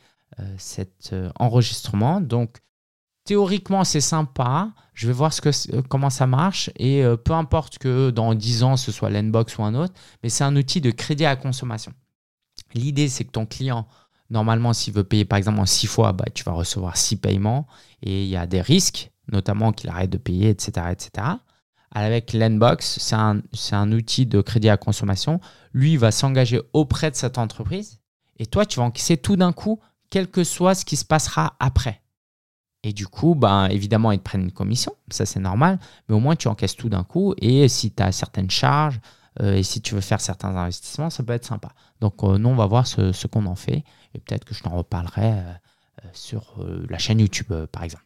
cet 0.57 1.15
enregistrement. 1.39 2.21
Donc, 2.21 2.57
théoriquement, 3.27 3.83
c'est 3.83 4.01
sympa. 4.01 4.71
Je 4.95 5.05
vais 5.05 5.13
voir 5.13 5.31
ce 5.31 5.41
que, 5.41 5.81
comment 5.81 6.09
ça 6.09 6.25
marche. 6.25 6.71
Et 6.77 7.03
peu 7.23 7.33
importe 7.33 7.77
que 7.77 8.09
dans 8.09 8.33
10 8.33 8.63
ans, 8.63 8.77
ce 8.77 8.91
soit 8.91 9.11
l'Nbox 9.11 9.57
ou 9.59 9.63
un 9.63 9.75
autre, 9.75 9.93
mais 10.23 10.29
c'est 10.29 10.43
un 10.43 10.55
outil 10.55 10.81
de 10.81 10.89
crédit 10.89 11.25
à 11.25 11.35
consommation. 11.35 11.93
L'idée, 12.73 13.07
c'est 13.07 13.23
que 13.23 13.31
ton 13.31 13.45
client 13.45 13.87
Normalement, 14.29 14.73
s'il 14.73 14.93
veut 14.93 15.03
payer 15.03 15.25
par 15.25 15.37
exemple 15.37 15.59
en 15.59 15.65
six 15.65 15.87
fois, 15.87 16.11
bah, 16.11 16.25
tu 16.33 16.43
vas 16.43 16.51
recevoir 16.51 16.97
six 16.97 17.15
paiements 17.15 17.67
et 18.01 18.23
il 18.23 18.29
y 18.29 18.35
a 18.35 18.45
des 18.45 18.61
risques, 18.61 19.11
notamment 19.31 19.71
qu'il 19.71 19.89
arrête 19.89 20.09
de 20.09 20.17
payer, 20.17 20.49
etc. 20.49 20.87
etc. 20.91 21.27
Avec 21.91 22.33
l'Enbox, 22.33 22.97
c'est 22.99 23.15
un, 23.15 23.41
un, 23.71 23.91
outil 23.93 24.25
de 24.25 24.41
crédit 24.41 24.69
à 24.69 24.75
consommation. 24.75 25.39
Lui, 25.73 25.93
il 25.93 25.99
va 25.99 26.11
s'engager 26.11 26.61
auprès 26.73 27.09
de 27.09 27.15
cette 27.15 27.37
entreprise 27.37 27.99
et 28.37 28.45
toi, 28.45 28.65
tu 28.65 28.79
vas 28.79 28.85
encaisser 28.85 29.17
tout 29.17 29.37
d'un 29.37 29.53
coup, 29.53 29.79
quel 30.09 30.29
que 30.29 30.43
soit 30.43 30.75
ce 30.75 30.83
qui 30.83 30.97
se 30.97 31.05
passera 31.05 31.55
après. 31.59 32.01
Et 32.87 32.93
du 32.93 33.05
coup, 33.05 33.35
ben, 33.35 33.65
évidemment, 33.65 34.13
ils 34.13 34.17
te 34.17 34.23
prennent 34.23 34.43
une 34.43 34.51
commission, 34.53 34.93
ça 35.09 35.25
c'est 35.25 35.41
normal, 35.41 35.77
mais 36.07 36.15
au 36.15 36.21
moins 36.21 36.37
tu 36.37 36.47
encaisses 36.47 36.77
tout 36.77 36.87
d'un 36.87 37.03
coup. 37.03 37.33
Et 37.41 37.67
si 37.67 37.91
tu 37.91 38.01
as 38.01 38.13
certaines 38.13 38.49
charges, 38.49 39.01
euh, 39.41 39.55
et 39.55 39.63
si 39.63 39.81
tu 39.81 39.93
veux 39.93 39.99
faire 39.99 40.21
certains 40.21 40.55
investissements, 40.55 41.09
ça 41.09 41.21
peut 41.21 41.33
être 41.33 41.43
sympa. 41.43 41.67
Donc 41.99 42.23
euh, 42.23 42.37
nous, 42.37 42.47
on 42.47 42.55
va 42.55 42.65
voir 42.65 42.87
ce, 42.87 43.27
qu'on 43.27 43.45
en 43.45 43.57
fait. 43.57 43.83
Et 44.13 44.19
peut-être 44.19 44.45
que 44.45 44.55
je 44.55 44.63
t'en 44.63 44.69
reparlerai 44.69 45.33
euh, 45.33 45.53
sur 46.13 46.65
la 46.89 46.97
chaîne 46.97 47.19
YouTube, 47.19 47.53
par 47.73 47.83
exemple. 47.83 48.05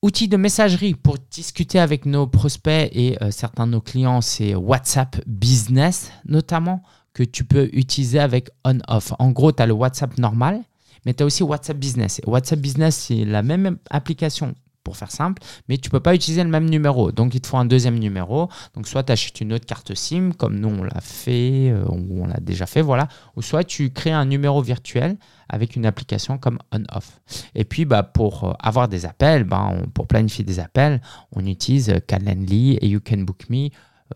Outils 0.00 0.28
de 0.28 0.38
messagerie 0.38 0.94
pour 0.94 1.18
discuter 1.30 1.78
avec 1.78 2.06
nos 2.06 2.26
prospects 2.26 2.88
et 2.92 3.18
certains 3.30 3.66
de 3.66 3.72
nos 3.72 3.82
clients, 3.82 4.22
c'est 4.22 4.54
WhatsApp 4.54 5.20
Business 5.26 6.12
notamment, 6.24 6.82
que 7.12 7.24
tu 7.24 7.44
peux 7.44 7.68
utiliser 7.72 8.20
avec 8.20 8.48
on-off. 8.64 9.12
En 9.18 9.32
gros, 9.32 9.52
tu 9.52 9.62
as 9.62 9.66
le 9.66 9.74
WhatsApp 9.74 10.16
normal, 10.16 10.62
mais 11.04 11.14
tu 11.14 11.22
as 11.22 11.26
aussi 11.26 11.42
WhatsApp 11.42 11.76
Business. 11.76 12.20
WhatsApp 12.26 12.58
Business, 12.58 12.96
c'est 12.96 13.24
la 13.24 13.42
même 13.42 13.78
application 13.90 14.54
pour 14.88 14.96
faire 14.96 15.10
simple, 15.10 15.42
mais 15.68 15.76
tu 15.76 15.90
peux 15.90 16.00
pas 16.00 16.14
utiliser 16.14 16.42
le 16.42 16.48
même 16.48 16.68
numéro. 16.68 17.12
Donc, 17.12 17.34
il 17.34 17.42
te 17.42 17.46
faut 17.46 17.58
un 17.58 17.66
deuxième 17.66 17.98
numéro. 17.98 18.48
Donc, 18.74 18.88
soit 18.88 19.02
tu 19.04 19.12
achètes 19.12 19.40
une 19.42 19.52
autre 19.52 19.66
carte 19.66 19.94
SIM, 19.94 20.32
comme 20.32 20.58
nous, 20.58 20.68
on 20.68 20.82
l'a 20.82 21.02
fait, 21.02 21.70
euh, 21.70 21.84
ou 21.90 22.22
on 22.22 22.26
l'a 22.26 22.40
déjà 22.40 22.64
fait, 22.64 22.80
voilà. 22.80 23.08
Ou 23.36 23.42
soit 23.42 23.64
tu 23.64 23.90
crées 23.90 24.12
un 24.12 24.24
numéro 24.24 24.62
virtuel 24.62 25.18
avec 25.50 25.76
une 25.76 25.84
application 25.84 26.38
comme 26.38 26.58
on-off. 26.72 27.20
Et 27.54 27.64
puis, 27.64 27.84
bah, 27.84 28.02
pour 28.02 28.44
euh, 28.44 28.52
avoir 28.60 28.88
des 28.88 29.04
appels, 29.04 29.44
bah, 29.44 29.74
pour 29.92 30.06
planifier 30.06 30.44
des 30.44 30.58
appels, 30.58 31.02
on 31.32 31.44
utilise 31.44 31.94
Calendly 32.06 32.78
et 32.80 32.88
You 32.88 33.00
Can 33.06 33.18
Book 33.18 33.50
Me. 33.50 33.68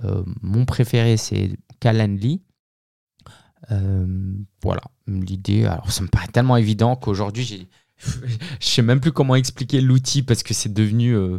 Euh, 0.05 0.23
mon 0.41 0.65
préféré, 0.65 1.19
c'est 1.19 1.51
Calendly. 1.81 2.41
Voilà, 3.69 4.83
l'idée. 5.07 5.65
Alors, 5.65 5.91
ça 5.93 6.03
me 6.03 6.09
paraît 6.09 6.29
tellement 6.29 6.57
évident 6.57 6.97
qu'aujourd'hui, 6.97 7.45
j'ai 7.45 7.69
je 8.61 8.67
sais 8.67 8.83
même 8.83 9.01
plus 9.01 9.13
comment 9.13 9.35
expliquer 9.35 9.81
l'outil 9.81 10.23
parce 10.23 10.43
que 10.43 10.55
c'est 10.55 10.73
devenu 10.73 11.15
euh, 11.17 11.39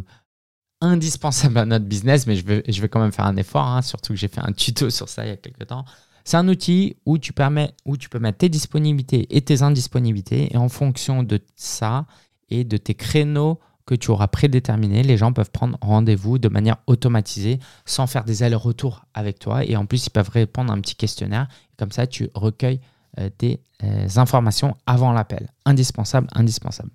indispensable 0.80 1.58
à 1.58 1.64
notre 1.64 1.84
business, 1.84 2.26
mais 2.26 2.36
je 2.36 2.44
vais, 2.44 2.62
je 2.66 2.80
vais 2.80 2.88
quand 2.88 3.00
même 3.00 3.12
faire 3.12 3.26
un 3.26 3.36
effort, 3.36 3.66
hein, 3.66 3.82
surtout 3.82 4.12
que 4.12 4.18
j'ai 4.18 4.28
fait 4.28 4.40
un 4.40 4.52
tuto 4.52 4.90
sur 4.90 5.08
ça 5.08 5.24
il 5.24 5.28
y 5.28 5.32
a 5.32 5.36
quelques 5.36 5.66
temps. 5.66 5.84
C'est 6.24 6.36
un 6.38 6.48
outil 6.48 6.96
où 7.04 7.18
tu, 7.18 7.32
permets, 7.32 7.74
où 7.84 7.96
tu 7.96 8.08
peux 8.08 8.18
mettre 8.18 8.38
tes 8.38 8.48
disponibilités 8.48 9.26
et 9.36 9.42
tes 9.42 9.62
indisponibilités, 9.62 10.52
et 10.52 10.56
en 10.56 10.68
fonction 10.68 11.22
de 11.22 11.40
ça 11.54 12.06
et 12.48 12.64
de 12.64 12.76
tes 12.76 12.94
créneaux 12.94 13.60
que 13.86 13.94
tu 13.94 14.10
auras 14.10 14.28
prédéterminés, 14.28 15.02
les 15.02 15.16
gens 15.16 15.32
peuvent 15.32 15.50
prendre 15.50 15.76
rendez-vous 15.80 16.38
de 16.38 16.48
manière 16.48 16.76
automatisée 16.86 17.58
sans 17.84 18.06
faire 18.06 18.24
des 18.24 18.42
allers-retours 18.42 19.04
avec 19.12 19.38
toi. 19.38 19.64
Et 19.64 19.76
en 19.76 19.86
plus, 19.86 20.06
ils 20.06 20.10
peuvent 20.10 20.30
répondre 20.30 20.72
à 20.72 20.76
un 20.76 20.80
petit 20.80 20.96
questionnaire. 20.96 21.48
Comme 21.78 21.92
ça, 21.92 22.06
tu 22.06 22.30
recueilles 22.34 22.80
euh, 23.18 23.28
des 23.38 23.60
euh, 23.82 24.08
informations 24.16 24.76
avant 24.86 25.12
l'appel. 25.12 25.50
Indispensable, 25.66 26.28
indispensable. 26.34 26.90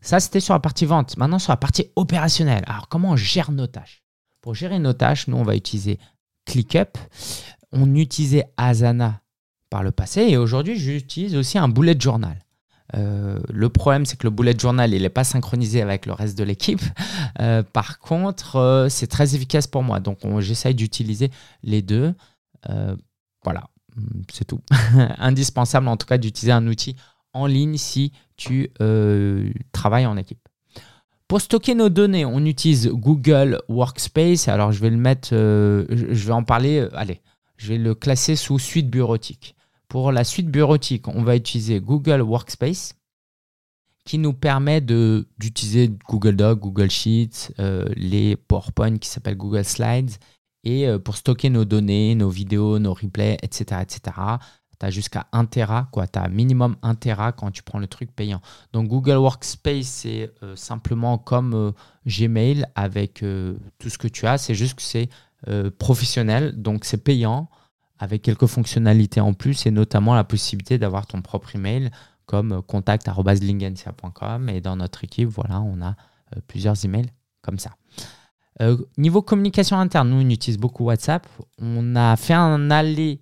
Ça, 0.00 0.20
c'était 0.20 0.40
sur 0.40 0.54
la 0.54 0.60
partie 0.60 0.86
vente. 0.86 1.16
Maintenant, 1.16 1.38
sur 1.38 1.52
la 1.52 1.56
partie 1.56 1.90
opérationnelle. 1.96 2.64
Alors, 2.66 2.88
comment 2.88 3.10
on 3.10 3.16
gère 3.16 3.52
nos 3.52 3.66
tâches? 3.66 4.02
Pour 4.40 4.54
gérer 4.54 4.78
nos 4.78 4.92
tâches, 4.92 5.28
nous, 5.28 5.36
on 5.36 5.42
va 5.42 5.56
utiliser 5.56 5.98
ClickUp. 6.46 6.96
On 7.72 7.94
utilisait 7.94 8.44
Asana 8.56 9.20
par 9.68 9.82
le 9.82 9.90
passé 9.90 10.22
et 10.22 10.36
aujourd'hui, 10.36 10.78
j'utilise 10.78 11.36
aussi 11.36 11.58
un 11.58 11.68
bullet 11.68 11.96
journal. 11.98 12.38
Euh, 12.94 13.38
le 13.48 13.68
problème, 13.68 14.06
c'est 14.06 14.16
que 14.16 14.26
le 14.26 14.30
bullet 14.30 14.54
journal, 14.58 14.94
il 14.94 15.02
n'est 15.02 15.08
pas 15.08 15.24
synchronisé 15.24 15.82
avec 15.82 16.06
le 16.06 16.12
reste 16.12 16.38
de 16.38 16.44
l'équipe. 16.44 16.82
par 17.72 17.98
contre, 17.98 18.86
c'est 18.90 19.06
très 19.08 19.34
efficace 19.34 19.66
pour 19.66 19.82
moi. 19.82 20.00
Donc, 20.00 20.18
j'essaye 20.40 20.74
d'utiliser 20.74 21.30
les 21.62 21.82
deux. 21.82 22.14
voilà. 23.44 23.64
Mm, 23.96 24.22
c'est 24.32 24.44
tout. 24.44 24.60
Indispensable 25.18 25.88
en 25.88 25.96
tout 25.96 26.06
cas 26.06 26.18
d'utiliser 26.18 26.52
un 26.52 26.66
outil 26.66 26.96
en 27.32 27.46
ligne 27.46 27.76
si 27.76 28.12
tu 28.36 28.70
euh, 28.80 29.50
travailles 29.72 30.06
en 30.06 30.16
équipe. 30.16 30.48
Pour 31.28 31.40
stocker 31.40 31.74
nos 31.74 31.88
données, 31.88 32.24
on 32.24 32.44
utilise 32.44 32.88
Google 32.88 33.60
Workspace. 33.68 34.48
Alors 34.48 34.72
je 34.72 34.80
vais 34.80 34.90
le 34.90 34.96
mettre, 34.96 35.30
euh, 35.32 35.84
je 35.90 36.26
vais 36.26 36.32
en 36.32 36.44
parler. 36.44 36.78
Euh, 36.78 36.88
allez, 36.94 37.20
je 37.56 37.68
vais 37.68 37.78
le 37.78 37.94
classer 37.94 38.36
sous 38.36 38.58
suite 38.58 38.88
bureautique. 38.88 39.56
Pour 39.88 40.12
la 40.12 40.24
suite 40.24 40.48
bureautique, 40.48 41.08
on 41.08 41.22
va 41.22 41.36
utiliser 41.36 41.80
Google 41.80 42.22
Workspace 42.22 42.94
qui 44.04 44.18
nous 44.18 44.32
permet 44.32 44.80
d'utiliser 44.80 45.90
Google 46.08 46.36
Docs, 46.36 46.60
Google 46.60 46.90
Sheets, 46.90 47.52
les 47.96 48.36
PowerPoint 48.36 48.98
qui 48.98 49.08
s'appellent 49.08 49.36
Google 49.36 49.64
Slides 49.64 50.12
et 50.66 50.88
euh, 50.88 50.98
pour 50.98 51.16
stocker 51.16 51.48
nos 51.48 51.64
données, 51.64 52.14
nos 52.16 52.28
vidéos, 52.28 52.80
nos 52.80 52.92
replays, 52.92 53.38
etc., 53.40 53.80
etc., 53.82 54.00
tu 54.78 54.84
as 54.84 54.90
jusqu'à 54.90 55.26
1 55.32 55.46
Tera, 55.46 55.88
quoi. 55.90 56.06
Tu 56.06 56.18
as 56.18 56.28
minimum 56.28 56.76
1 56.82 56.96
Tera 56.96 57.32
quand 57.32 57.50
tu 57.50 57.62
prends 57.62 57.78
le 57.78 57.86
truc 57.86 58.14
payant. 58.14 58.42
Donc 58.74 58.88
Google 58.88 59.16
Workspace, 59.16 59.86
c'est 59.86 60.30
euh, 60.42 60.54
simplement 60.54 61.16
comme 61.16 61.54
euh, 61.54 61.72
Gmail 62.06 62.66
avec 62.74 63.24
tout 63.78 63.88
ce 63.88 63.96
que 63.96 64.08
tu 64.08 64.26
as. 64.26 64.36
C'est 64.36 64.54
juste 64.54 64.74
que 64.74 64.82
c'est 64.82 65.08
professionnel, 65.78 66.60
donc 66.60 66.84
c'est 66.84 67.04
payant 67.04 67.48
avec 67.98 68.22
quelques 68.22 68.46
fonctionnalités 68.46 69.20
en 69.20 69.32
plus 69.32 69.66
et 69.66 69.70
notamment 69.70 70.14
la 70.14 70.24
possibilité 70.24 70.78
d'avoir 70.78 71.06
ton 71.06 71.22
propre 71.22 71.54
email 71.54 71.90
comme 72.26 72.62
contact.lingensia.com. 72.62 74.48
Et 74.48 74.60
dans 74.60 74.76
notre 74.76 75.04
équipe, 75.04 75.28
voilà, 75.28 75.60
on 75.60 75.80
a 75.80 75.94
plusieurs 76.48 76.84
emails 76.84 77.10
comme 77.42 77.58
ça. 77.58 77.70
niveau 78.98 79.22
communication 79.22 79.78
interne, 79.78 80.10
nous, 80.10 80.26
on 80.26 80.28
utilise 80.28 80.58
beaucoup 80.58 80.84
WhatsApp. 80.84 81.26
On 81.58 81.94
a 81.94 82.16
fait 82.16 82.34
un 82.34 82.70
aller 82.70 83.20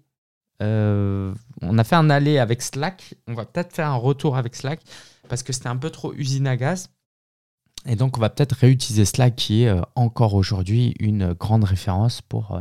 on 0.61 1.79
a 1.79 1.85
fait 1.85 1.97
un 1.97 2.11
aller 2.11 2.39
avec 2.39 2.63
Slack. 2.63 3.15
On 3.27 3.35
va 3.35 3.45
peut-être 3.45 3.75
faire 3.75 3.89
un 3.89 3.97
retour 3.97 4.37
avec 4.37 4.55
Slack 4.55 4.81
parce 5.29 5.43
que 5.43 5.53
c'était 5.53 5.69
un 5.69 5.77
peu 5.77 5.91
trop 5.91 6.13
usine 6.15 6.47
à 6.47 6.57
gaz. 6.57 6.91
Et 7.87 7.97
donc, 7.97 8.17
on 8.17 8.21
va 8.21 8.31
peut-être 8.31 8.53
réutiliser 8.53 9.05
Slack 9.05 9.37
qui 9.37 9.65
est 9.65 9.69
euh, 9.69 9.81
encore 9.95 10.35
aujourd'hui 10.35 10.95
une 11.01 11.33
grande 11.35 11.65
référence 11.65 12.23
pour 12.23 12.53
euh, 12.53 12.61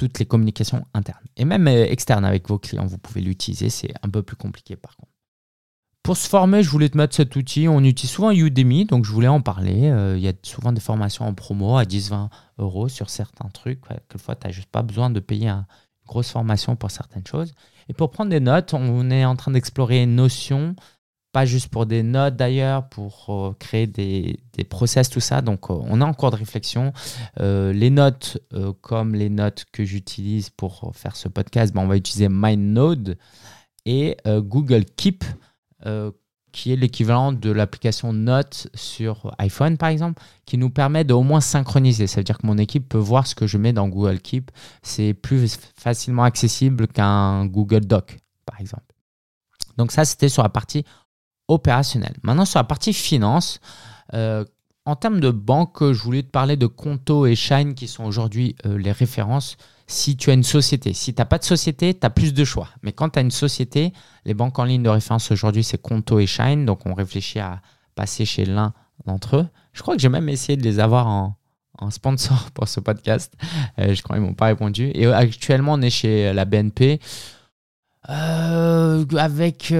toutes 0.00 0.18
les 0.18 0.26
communications 0.26 0.86
internes. 0.94 1.24
Et 1.36 1.44
même 1.44 1.68
euh, 1.68 1.84
externes 1.84 2.24
avec 2.24 2.48
vos 2.48 2.58
clients, 2.58 2.86
vous 2.86 2.98
pouvez 2.98 3.20
l'utiliser. 3.20 3.68
C'est 3.68 3.92
un 4.02 4.08
peu 4.08 4.22
plus 4.22 4.36
compliqué 4.36 4.76
par 4.76 4.96
contre. 4.96 5.12
Pour 6.02 6.16
se 6.16 6.28
former, 6.28 6.62
je 6.62 6.70
voulais 6.70 6.88
te 6.88 6.96
mettre 6.96 7.14
cet 7.14 7.36
outil. 7.36 7.68
On 7.68 7.84
utilise 7.84 8.10
souvent 8.10 8.30
Udemy, 8.30 8.86
donc 8.86 9.04
je 9.04 9.12
voulais 9.12 9.28
en 9.28 9.42
parler. 9.42 9.92
Il 10.16 10.22
y 10.22 10.28
a 10.28 10.32
souvent 10.42 10.72
des 10.72 10.80
formations 10.80 11.26
en 11.26 11.34
promo 11.34 11.76
à 11.76 11.84
10-20 11.84 12.30
euros 12.58 12.88
sur 12.88 13.10
certains 13.10 13.50
trucs. 13.50 13.82
Quelquefois, 13.86 14.34
tu 14.34 14.46
n'as 14.46 14.52
juste 14.52 14.70
pas 14.70 14.80
besoin 14.80 15.10
de 15.10 15.20
payer 15.20 15.48
une 15.48 15.66
grosse 16.06 16.30
formation 16.30 16.74
pour 16.74 16.90
certaines 16.90 17.26
choses. 17.26 17.52
Et 17.90 17.92
pour 17.92 18.10
prendre 18.10 18.30
des 18.30 18.40
notes, 18.40 18.72
on 18.72 19.10
est 19.10 19.26
en 19.26 19.36
train 19.36 19.50
d'explorer 19.50 20.06
Notion 20.06 20.74
pas 21.32 21.44
juste 21.44 21.68
pour 21.68 21.86
des 21.86 22.02
notes 22.02 22.36
d'ailleurs, 22.36 22.88
pour 22.88 23.26
euh, 23.28 23.54
créer 23.58 23.86
des, 23.86 24.40
des, 24.52 24.64
process, 24.64 25.08
tout 25.08 25.20
ça. 25.20 25.42
Donc, 25.42 25.70
euh, 25.70 25.74
on 25.74 26.00
a 26.00 26.04
encore 26.04 26.30
de 26.30 26.36
réflexion. 26.36 26.92
Euh, 27.40 27.72
les 27.72 27.90
notes, 27.90 28.38
comme 28.80 29.14
les 29.14 29.30
notes 29.30 29.64
que 29.72 29.84
j'utilise 29.84 30.50
pour 30.50 30.92
faire 30.94 31.16
ce 31.16 31.28
podcast, 31.28 31.72
ben, 31.72 31.82
on 31.82 31.86
va 31.86 31.96
utiliser 31.96 32.28
MindNode 32.28 33.16
et 33.86 34.16
Google 34.26 34.84
Keep, 34.84 35.24
qui 36.52 36.72
est 36.72 36.76
l'équivalent 36.76 37.32
de 37.32 37.50
l'application 37.50 38.12
Notes 38.12 38.68
sur 38.74 39.34
iPhone, 39.38 39.78
par 39.78 39.88
exemple, 39.88 40.22
qui 40.44 40.58
nous 40.58 40.68
permet 40.68 41.04
de 41.04 41.14
moins 41.14 41.40
synchroniser. 41.40 42.06
Ça 42.06 42.20
veut 42.20 42.24
dire 42.24 42.38
que 42.38 42.46
mon 42.46 42.58
équipe 42.58 42.88
peut 42.88 42.98
voir 42.98 43.26
ce 43.26 43.34
que 43.34 43.46
je 43.46 43.56
mets 43.56 43.72
dans 43.72 43.88
Google 43.88 44.20
Keep. 44.20 44.50
C'est 44.82 45.14
plus 45.14 45.58
facilement 45.76 46.24
accessible 46.24 46.88
qu'un 46.88 47.46
Google 47.46 47.86
Doc, 47.86 48.18
par 48.44 48.60
exemple. 48.60 48.84
Donc 49.76 49.92
ça, 49.92 50.04
c'était 50.04 50.28
sur 50.28 50.42
la 50.42 50.50
partie 50.50 50.84
opérationnel. 51.50 52.14
Maintenant, 52.22 52.44
sur 52.44 52.58
la 52.58 52.64
partie 52.64 52.92
finance, 52.92 53.60
euh, 54.14 54.44
en 54.86 54.96
termes 54.96 55.20
de 55.20 55.30
banque, 55.30 55.92
je 55.92 56.02
voulais 56.02 56.22
te 56.22 56.30
parler 56.30 56.56
de 56.56 56.66
Conto 56.66 57.26
et 57.26 57.34
Shine 57.34 57.74
qui 57.74 57.86
sont 57.86 58.04
aujourd'hui 58.04 58.56
euh, 58.66 58.78
les 58.78 58.92
références 58.92 59.56
si 59.86 60.16
tu 60.16 60.30
as 60.30 60.34
une 60.34 60.44
société. 60.44 60.92
Si 60.94 61.12
tu 61.14 61.20
n'as 61.20 61.26
pas 61.26 61.38
de 61.38 61.44
société, 61.44 61.94
tu 61.94 62.06
as 62.06 62.10
plus 62.10 62.32
de 62.32 62.44
choix. 62.44 62.68
Mais 62.82 62.92
quand 62.92 63.10
tu 63.10 63.18
as 63.18 63.22
une 63.22 63.30
société, 63.30 63.92
les 64.24 64.34
banques 64.34 64.58
en 64.58 64.64
ligne 64.64 64.82
de 64.82 64.88
référence 64.88 65.30
aujourd'hui, 65.32 65.64
c'est 65.64 65.82
Conto 65.82 66.20
et 66.20 66.26
Shine. 66.26 66.64
Donc, 66.64 66.86
on 66.86 66.94
réfléchit 66.94 67.40
à 67.40 67.60
passer 67.96 68.24
chez 68.24 68.44
l'un 68.44 68.72
d'entre 69.06 69.36
eux. 69.36 69.48
Je 69.72 69.82
crois 69.82 69.96
que 69.96 70.00
j'ai 70.00 70.08
même 70.08 70.28
essayé 70.28 70.56
de 70.56 70.62
les 70.62 70.78
avoir 70.78 71.06
en, 71.08 71.36
sponsor 71.90 72.50
pour 72.54 72.68
ce 72.68 72.78
podcast. 72.78 73.34
Euh, 73.78 73.94
je 73.94 74.02
crois 74.02 74.16
qu'ils 74.16 74.24
m'ont 74.24 74.34
pas 74.34 74.46
répondu. 74.46 74.90
Et 74.94 75.06
actuellement, 75.06 75.74
on 75.74 75.82
est 75.82 75.90
chez 75.90 76.32
la 76.32 76.44
BNP. 76.44 77.00
avec 78.06 79.72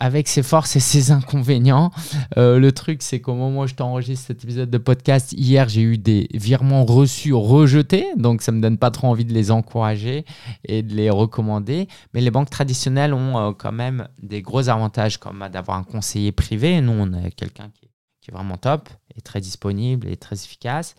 avec 0.00 0.28
ses 0.28 0.42
forces 0.42 0.76
et 0.76 0.80
ses 0.80 1.10
inconvénients. 1.10 1.90
Euh, 2.36 2.58
le 2.58 2.72
truc, 2.72 3.02
c'est 3.02 3.20
qu'au 3.20 3.34
moment 3.34 3.60
où 3.60 3.66
je 3.66 3.74
t'enregistre 3.74 4.26
cet 4.26 4.44
épisode 4.44 4.70
de 4.70 4.78
podcast, 4.78 5.32
hier, 5.32 5.68
j'ai 5.68 5.82
eu 5.82 5.98
des 5.98 6.28
virements 6.34 6.84
reçus 6.84 7.32
rejetés. 7.32 8.06
Donc, 8.16 8.42
ça 8.42 8.52
me 8.52 8.60
donne 8.60 8.78
pas 8.78 8.90
trop 8.90 9.08
envie 9.08 9.24
de 9.24 9.32
les 9.32 9.50
encourager 9.50 10.24
et 10.64 10.82
de 10.82 10.94
les 10.94 11.10
recommander. 11.10 11.88
Mais 12.14 12.20
les 12.20 12.30
banques 12.30 12.50
traditionnelles 12.50 13.14
ont 13.14 13.38
euh, 13.38 13.52
quand 13.52 13.72
même 13.72 14.08
des 14.22 14.42
gros 14.42 14.68
avantages, 14.68 15.18
comme 15.18 15.46
d'avoir 15.52 15.78
un 15.78 15.84
conseiller 15.84 16.32
privé. 16.32 16.80
Nous, 16.80 16.92
on 16.92 17.12
a 17.12 17.30
quelqu'un 17.30 17.70
qui, 17.74 17.86
est 18.28 18.32
vraiment 18.32 18.56
top 18.56 18.88
et 19.16 19.20
très 19.20 19.40
disponible 19.40 20.08
et 20.08 20.16
très 20.16 20.36
efficace. 20.36 20.94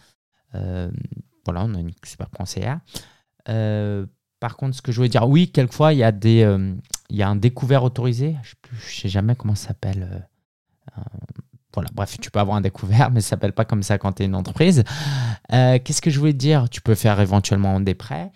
Euh, 0.56 0.92
voilà, 1.46 1.64
on 1.64 1.74
a 1.74 1.80
une 1.80 1.92
super 2.04 2.30
conseillère. 2.30 2.80
Par 4.44 4.58
contre, 4.58 4.76
ce 4.76 4.82
que 4.82 4.92
je 4.92 4.98
voulais 4.98 5.08
dire, 5.08 5.26
oui, 5.26 5.50
quelquefois, 5.50 5.94
il 5.94 6.00
y 6.00 6.04
a, 6.04 6.12
des, 6.12 6.44
il 7.13 7.20
y 7.20 7.24
a 7.24 7.29
un 7.29 7.36
découvert 7.36 7.84
autorisé? 7.84 8.36
Je 8.41 8.55
ne 8.74 8.79
sais, 8.79 9.08
jamais 9.08 9.36
comment 9.36 9.53
ça 9.53 9.70
s'appelle. 9.70 10.27
Euh, 10.98 11.01
voilà, 11.74 11.89
bref, 11.93 12.17
tu 12.20 12.32
peux 12.32 12.39
avoir 12.39 12.58
un 12.58 12.62
découvert, 12.62 13.12
mais 13.12 13.22
ça 13.22 13.27
ne 13.27 13.29
s'appelle 13.29 13.53
pas 13.53 13.65
comme 13.65 13.84
ça 13.84 14.00
quand 14.00 14.13
tu 14.13 14.24
es 14.24 14.25
une 14.25 14.36
entreprise. 14.36 14.84
Euh, 15.53 15.77
qu'est-ce 15.84 16.01
que 16.01 16.10
je 16.10 16.20
voulais 16.20 16.34
dire? 16.34 16.70
Tu 16.70 16.82
peux 16.82 16.96
faire 16.96 17.20
éventuellement 17.22 17.79
des 17.79 17.93
prêts. 17.93 18.32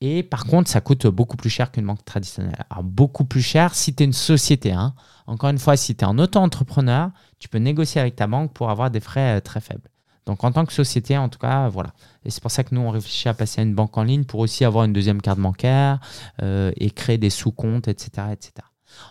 Et 0.00 0.22
par 0.22 0.46
contre, 0.46 0.70
ça 0.70 0.80
coûte 0.80 1.06
beaucoup 1.06 1.36
plus 1.36 1.50
cher 1.50 1.70
qu'une 1.70 1.86
banque 1.86 2.04
traditionnelle. 2.04 2.56
Alors, 2.70 2.82
beaucoup 2.82 3.24
plus 3.24 3.42
cher 3.42 3.74
si 3.74 3.94
tu 3.94 4.02
es 4.02 4.06
une 4.06 4.12
société. 4.14 4.72
Hein. 4.72 4.94
Encore 5.26 5.50
une 5.50 5.58
fois, 5.58 5.76
si 5.76 5.94
tu 5.94 6.02
es 6.02 6.08
un 6.08 6.18
auto-entrepreneur, 6.18 7.10
tu 7.38 7.48
peux 7.48 7.58
négocier 7.58 8.00
avec 8.00 8.16
ta 8.16 8.26
banque 8.26 8.52
pour 8.54 8.70
avoir 8.70 8.90
des 8.90 9.00
frais 9.00 9.42
très 9.42 9.60
faibles. 9.60 9.88
Donc 10.26 10.44
en 10.44 10.52
tant 10.52 10.64
que 10.64 10.72
société, 10.72 11.18
en 11.18 11.28
tout 11.28 11.38
cas, 11.38 11.68
voilà. 11.68 11.92
Et 12.24 12.30
c'est 12.30 12.40
pour 12.40 12.50
ça 12.50 12.62
que 12.62 12.74
nous, 12.74 12.80
on 12.80 12.90
réfléchit 12.90 13.28
à 13.28 13.34
passer 13.34 13.60
à 13.60 13.64
une 13.64 13.74
banque 13.74 13.96
en 13.98 14.04
ligne 14.04 14.24
pour 14.24 14.40
aussi 14.40 14.64
avoir 14.64 14.84
une 14.84 14.92
deuxième 14.92 15.20
carte 15.20 15.40
bancaire 15.40 15.98
euh, 16.42 16.70
et 16.76 16.90
créer 16.90 17.18
des 17.18 17.30
sous-comptes, 17.30 17.88
etc., 17.88 18.28
etc. 18.32 18.52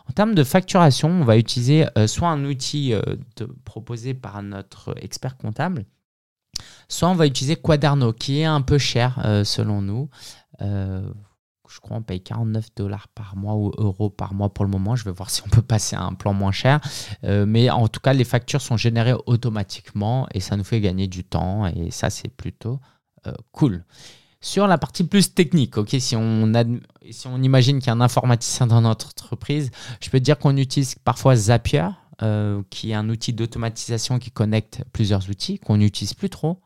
En 0.07 0.13
termes 0.13 0.35
de 0.35 0.43
facturation, 0.43 1.09
on 1.09 1.23
va 1.23 1.37
utiliser 1.37 1.85
euh, 1.97 2.07
soit 2.07 2.29
un 2.29 2.45
outil 2.45 2.93
euh, 2.93 3.01
proposé 3.65 4.13
par 4.13 4.41
notre 4.43 4.95
expert 5.01 5.37
comptable, 5.37 5.85
soit 6.87 7.09
on 7.09 7.15
va 7.15 7.25
utiliser 7.25 7.55
Quaderno, 7.55 8.13
qui 8.13 8.39
est 8.39 8.45
un 8.45 8.61
peu 8.61 8.77
cher 8.77 9.19
selon 9.43 9.81
nous 9.81 10.09
je 11.71 11.79
crois 11.79 11.97
on 11.97 12.01
paye 12.01 12.21
49 12.21 12.75
dollars 12.75 13.07
par 13.07 13.35
mois 13.35 13.55
ou 13.55 13.71
euros 13.77 14.09
par 14.09 14.33
mois 14.33 14.53
pour 14.53 14.65
le 14.65 14.71
moment. 14.71 14.95
Je 14.95 15.05
vais 15.05 15.11
voir 15.11 15.29
si 15.31 15.41
on 15.45 15.49
peut 15.49 15.61
passer 15.61 15.95
à 15.95 16.03
un 16.03 16.13
plan 16.13 16.33
moins 16.33 16.51
cher. 16.51 16.79
Euh, 17.23 17.45
mais 17.45 17.69
en 17.69 17.87
tout 17.87 17.99
cas, 17.99 18.13
les 18.13 18.23
factures 18.23 18.61
sont 18.61 18.77
générées 18.77 19.15
automatiquement 19.25 20.27
et 20.33 20.39
ça 20.39 20.57
nous 20.57 20.63
fait 20.63 20.81
gagner 20.81 21.07
du 21.07 21.23
temps 21.23 21.67
et 21.67 21.91
ça, 21.91 22.09
c'est 22.09 22.29
plutôt 22.29 22.79
euh, 23.27 23.33
cool. 23.51 23.85
Sur 24.43 24.65
la 24.65 24.79
partie 24.79 25.03
plus 25.03 25.35
technique, 25.35 25.75
si 25.99 26.15
on, 26.15 26.51
si 27.11 27.27
on 27.27 27.43
imagine 27.43 27.77
qu'il 27.77 27.87
y 27.87 27.89
a 27.91 27.93
un 27.93 28.01
informaticien 28.01 28.65
dans 28.65 28.81
notre 28.81 29.09
entreprise, 29.09 29.69
je 30.01 30.09
peux 30.09 30.19
te 30.19 30.23
dire 30.23 30.39
qu'on 30.39 30.57
utilise 30.57 30.95
parfois 30.95 31.35
Zapier, 31.35 31.87
euh, 32.23 32.63
qui 32.71 32.89
est 32.89 32.95
un 32.95 33.07
outil 33.09 33.33
d'automatisation 33.33 34.17
qui 34.17 34.31
connecte 34.31 34.83
plusieurs 34.93 35.29
outils 35.29 35.59
qu'on 35.59 35.77
n'utilise 35.77 36.15
plus 36.15 36.31
trop 36.31 36.59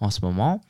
en 0.00 0.10
ce 0.10 0.20
moment. 0.20 0.60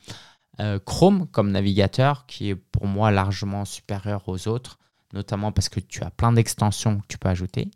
Euh, 0.59 0.79
Chrome 0.85 1.27
comme 1.27 1.51
navigateur 1.51 2.25
qui 2.27 2.49
est 2.49 2.55
pour 2.55 2.85
moi 2.85 3.09
largement 3.09 3.65
supérieur 3.65 4.27
aux 4.27 4.47
autres, 4.47 4.77
notamment 5.13 5.51
parce 5.51 5.69
que 5.69 5.79
tu 5.79 6.03
as 6.03 6.11
plein 6.11 6.31
d'extensions 6.31 6.99
que 6.99 7.05
tu 7.07 7.17
peux 7.17 7.29
ajouter. 7.29 7.71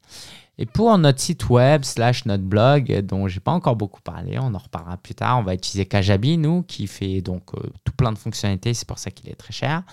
Et 0.59 0.65
pour 0.65 0.95
notre 0.97 1.19
site 1.19 1.49
web 1.49 1.83
slash 1.83 2.25
notre 2.25 2.43
blog, 2.43 3.01
dont 3.01 3.27
j'ai 3.27 3.39
pas 3.39 3.51
encore 3.51 3.75
beaucoup 3.75 4.01
parlé, 4.01 4.37
on 4.39 4.53
en 4.53 4.57
reparlera 4.57 4.97
plus 4.97 5.15
tard, 5.15 5.39
on 5.39 5.43
va 5.43 5.53
utiliser 5.53 5.85
Kajabi, 5.85 6.37
nous, 6.37 6.63
qui 6.63 6.87
fait 6.87 7.21
donc 7.21 7.53
euh, 7.55 7.69
tout 7.83 7.93
plein 7.93 8.11
de 8.11 8.17
fonctionnalités, 8.17 8.73
c'est 8.73 8.87
pour 8.87 8.99
ça 8.99 9.11
qu'il 9.11 9.29
est 9.29 9.35
très 9.35 9.53
cher. 9.53 9.83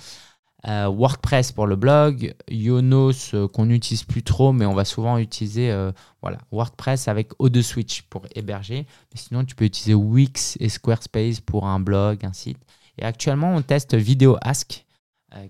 Euh, 0.67 0.89
WordPress 0.89 1.53
pour 1.53 1.67
le 1.67 1.77
blog, 1.77 2.35
Yonos 2.49 3.35
euh, 3.35 3.47
qu'on 3.47 3.67
n'utilise 3.67 4.03
plus 4.03 4.23
trop, 4.23 4.53
mais 4.53 4.65
on 4.65 4.73
va 4.73 4.87
souvent 4.87 5.19
utiliser 5.19 5.71
euh, 5.71 5.93
voilà, 6.23 6.39
WordPress 6.53 7.07
avec 7.07 7.33
O2 7.39 7.61
Switch 7.61 8.03
pour 8.03 8.23
héberger. 8.35 8.87
Sinon, 9.15 9.45
tu 9.45 9.55
peux 9.55 9.67
utiliser 9.67 9.93
Wix 9.93 10.57
et 10.61 10.71
Squarespace 10.71 11.41
pour 11.41 11.67
un 11.67 11.81
blog, 11.81 12.25
un 12.25 12.33
site. 12.33 12.57
Et 12.97 13.05
actuellement, 13.05 13.55
on 13.55 13.61
teste 13.61 13.95
Video 13.95 14.39
Ask, 14.41 14.87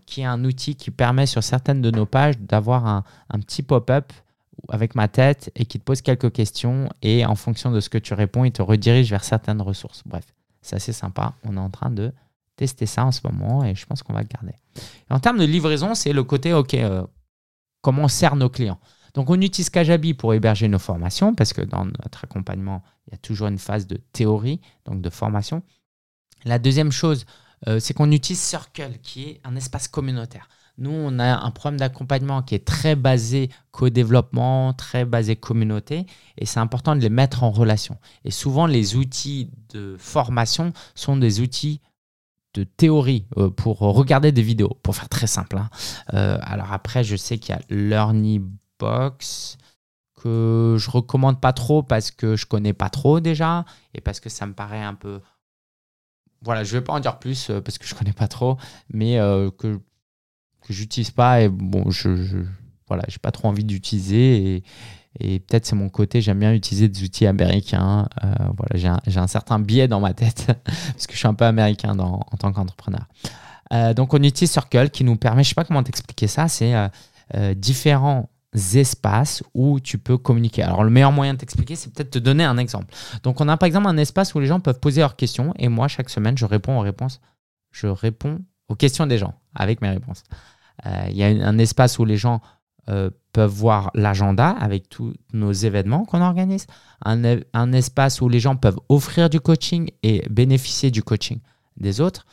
qui 0.07 0.23
est 0.23 0.25
un 0.25 0.43
outil 0.45 0.77
qui 0.77 0.91
permet 0.91 1.27
sur 1.27 1.45
certaines 1.45 1.83
de 1.83 1.91
nos 1.91 2.07
pages 2.07 2.39
d'avoir 2.39 2.87
un, 2.87 3.05
un 3.29 3.39
petit 3.39 3.63
pop-up 3.63 4.13
avec 4.71 4.95
ma 4.95 5.09
tête 5.09 5.53
et 5.55 5.67
qui 5.67 5.79
te 5.79 5.85
pose 5.85 6.01
quelques 6.01 6.33
questions. 6.33 6.89
Et 7.03 7.27
en 7.27 7.35
fonction 7.35 7.71
de 7.71 7.81
ce 7.81 7.91
que 7.91 7.99
tu 7.99 8.15
réponds, 8.15 8.45
il 8.45 8.53
te 8.53 8.63
redirige 8.63 9.11
vers 9.11 9.23
certaines 9.23 9.61
ressources. 9.61 10.03
Bref, 10.07 10.25
c'est 10.63 10.77
assez 10.77 10.95
sympa. 10.95 11.35
On 11.45 11.57
est 11.57 11.61
en 11.61 11.71
train 11.71 11.91
de 11.91 12.13
tester 12.57 12.87
ça 12.87 13.05
en 13.05 13.13
ce 13.13 13.21
moment 13.25 13.65
et 13.65 13.75
je 13.75 13.87
pense 13.87 14.03
qu'on 14.03 14.13
va 14.13 14.21
le 14.21 14.29
garder. 14.29 14.55
en 15.11 15.21
termes 15.21 15.39
de 15.39 15.45
livraison, 15.45 15.95
c'est 15.95 16.13
le 16.13 16.25
côté, 16.25 16.53
OK, 16.53 16.75
euh, 16.75 17.05
comment 17.81 18.05
on 18.05 18.09
sert 18.09 18.37
nos 18.37 18.49
clients. 18.49 18.81
Donc, 19.15 19.31
on 19.31 19.41
utilise 19.41 19.71
Kajabi 19.71 20.15
pour 20.15 20.35
héberger 20.35 20.69
nos 20.69 20.79
formations 20.79 21.35
parce 21.35 21.53
que 21.53 21.63
dans 21.63 21.85
notre 21.85 22.25
accompagnement, 22.25 22.83
il 23.07 23.13
y 23.13 23.15
a 23.15 23.19
toujours 23.19 23.47
une 23.47 23.59
phase 23.59 23.87
de 23.87 23.97
théorie, 24.13 24.61
donc 24.85 25.01
de 25.01 25.11
formation. 25.11 25.63
La 26.45 26.59
deuxième 26.59 26.91
chose, 26.91 27.25
euh, 27.69 27.79
c'est 27.79 27.95
qu'on 27.95 28.11
utilise 28.11 28.41
Circle, 28.41 28.99
qui 29.03 29.25
est 29.25 29.41
un 29.45 29.55
espace 29.55 29.87
communautaire. 29.89 30.49
Nous, 30.77 30.91
on 30.91 31.21
a 31.21 31.39
un 31.39 31.51
programme 31.53 31.79
d'accompagnement 31.79 32.43
qui 32.43 32.57
est 32.57 32.65
très 32.65 32.97
basé 32.97 33.49
co-développement, 33.71 34.73
très 34.73 35.05
basé 35.05 35.37
communauté, 35.37 36.07
et 36.37 36.47
c'est 36.47 36.59
important 36.59 36.97
de 36.97 37.01
les 37.01 37.11
mettre 37.11 37.45
en 37.45 37.53
relation. 37.53 37.97
Et 38.25 38.33
souvent, 38.33 38.67
les 38.67 38.97
outils 38.97 39.51
de 39.73 39.95
formation 39.99 40.73
sont 40.97 41.17
des 41.17 41.41
outils 41.41 41.81
de 42.55 42.65
théorie 42.65 43.27
euh, 43.37 43.51
pour 43.51 43.79
regarder 43.81 44.33
des 44.33 44.43
vidéos, 44.43 44.79
pour 44.83 44.97
faire 44.97 45.09
très 45.09 45.27
simple. 45.27 45.59
Hein. 45.59 45.69
Euh, 46.15 46.39
alors 46.43 46.73
après, 46.73 47.05
je 47.05 47.17
sais 47.17 47.39
qu'il 47.39 47.55
y 47.55 47.59
a 47.59 47.63
LearnyBox 47.69 49.59
que 50.21 50.77
je 50.79 50.91
recommande 50.91 51.41
pas 51.41 51.53
trop 51.53 51.83
parce 51.83 52.11
que 52.11 52.37
je 52.37 52.47
connais 52.47 52.73
pas 52.73 52.89
trop 52.89 53.21
déjà 53.21 53.65
et 53.93 54.01
parce 54.01 54.21
que 54.21 54.31
ça 54.31 54.47
me 54.47 54.55
paraît 54.55 54.83
un 54.83 54.95
peu. 54.95 55.21
Voilà, 56.43 56.65
je 56.65 56.77
vais 56.77 56.85
pas 56.85 56.93
en 56.93 57.01
dire 57.01 57.19
plus 57.19 57.51
euh, 57.51 57.61
parce 57.61 57.79
que 57.79 57.87
je 57.87 57.95
connais 57.95 58.13
pas 58.13 58.29
trop, 58.29 58.57
mais 58.89 59.17
que 59.59 59.81
que 60.67 60.73
j'utilise 60.73 61.11
pas 61.11 61.43
et 61.43 61.51
bon, 61.51 61.91
je, 61.91 62.43
voilà, 62.89 63.05
j'ai 63.09 63.19
pas 63.19 63.33
trop 63.33 63.49
envie 63.49 63.65
d'utiliser 63.65 64.57
et, 64.57 64.65
et 65.21 65.39
peut-être 65.39 65.67
c'est 65.67 65.77
mon 65.77 65.89
côté, 65.89 66.21
j'aime 66.21 66.41
bien 66.41 66.53
utiliser 66.53 66.89
des 66.89 67.03
outils 67.03 67.27
américains. 67.27 68.09
Euh, 68.25 68.33
voilà, 68.57 69.01
j'ai 69.07 69.19
un, 69.19 69.27
certain 69.27 69.59
biais 69.59 69.87
dans 69.87 70.01
ma 70.01 70.13
tête 70.13 70.47
parce 70.65 71.07
que 71.07 71.13
je 71.13 71.19
suis 71.19 71.29
un 71.29 71.35
peu 71.35 71.45
américain 71.45 71.97
en 71.99 72.37
tant 72.39 72.53
qu'entrepreneur. 72.53 73.07
Euh, 73.73 73.95
donc 73.95 74.13
on 74.13 74.23
utilise 74.23 74.51
Circle 74.51 74.91
qui 74.91 75.05
nous 75.05 75.17
permet, 75.17 75.45
je 75.45 75.51
sais 75.51 75.55
pas 75.55 75.65
comment 75.65 75.83
t'expliquer 75.83 76.27
ça, 76.27 76.49
c'est 76.49 76.75
euh, 77.35 77.55
différents 77.55 78.29
espaces 78.75 79.43
où 79.55 79.81
tu 79.81 79.99
peux 79.99 80.19
communiquer. 80.19 80.63
Alors 80.63 80.85
le 80.85 80.91
meilleur 80.91 81.13
moyen 81.13 81.35
de 81.35 81.39
t'expliquer, 81.39 81.77
c'est 81.77 81.93
peut-être 81.93 82.11
te 82.11 82.19
donner 82.19 82.45
un 82.45 82.59
exemple. 82.59 82.93
Donc 83.23 83.41
on 83.41 83.49
a 83.49 83.57
par 83.57 83.67
exemple 83.67 83.87
un 83.87 83.97
espace 83.97 84.35
où 84.35 84.41
les 84.41 84.47
gens 84.47 84.61
peuvent 84.61 84.81
poser 84.81 85.01
leurs 85.01 85.17
questions 85.17 85.55
et 85.59 85.69
moi 85.69 85.89
chaque 85.89 86.11
semaine 86.11 86.37
je 86.37 86.45
réponds 86.45 86.77
aux 86.79 86.83
réponses, 86.83 87.21
je 87.71 87.87
réponds 87.87 88.41
aux 88.69 88.75
questions 88.75 89.07
des 89.07 89.19
gens 89.19 89.35
avec 89.55 89.81
mes 89.81 89.91
réponses. 89.91 90.25
Il 91.09 91.17
y 91.17 91.23
a 91.23 91.29
un 91.29 91.59
espace 91.59 92.01
où 92.01 92.05
les 92.05 92.17
gens 92.17 92.41
euh, 92.91 93.11
peuvent 93.33 93.51
voir 93.51 93.91
l'agenda 93.95 94.51
avec 94.51 94.89
tous 94.89 95.15
nos 95.33 95.53
événements 95.53 96.05
qu'on 96.05 96.21
organise, 96.21 96.67
un, 97.05 97.73
espace 97.73 98.21
où 98.21 98.29
les 98.29 98.41
gens 98.41 98.57
peuvent 98.57 98.79
offrir 98.89 99.31
du 99.31 99.41
coaching 99.41 99.91
et 100.03 100.23
bénéficier 100.29 100.91
du 100.91 101.03
coaching 101.03 101.41
des 101.77 102.01
autres, 102.01 102.27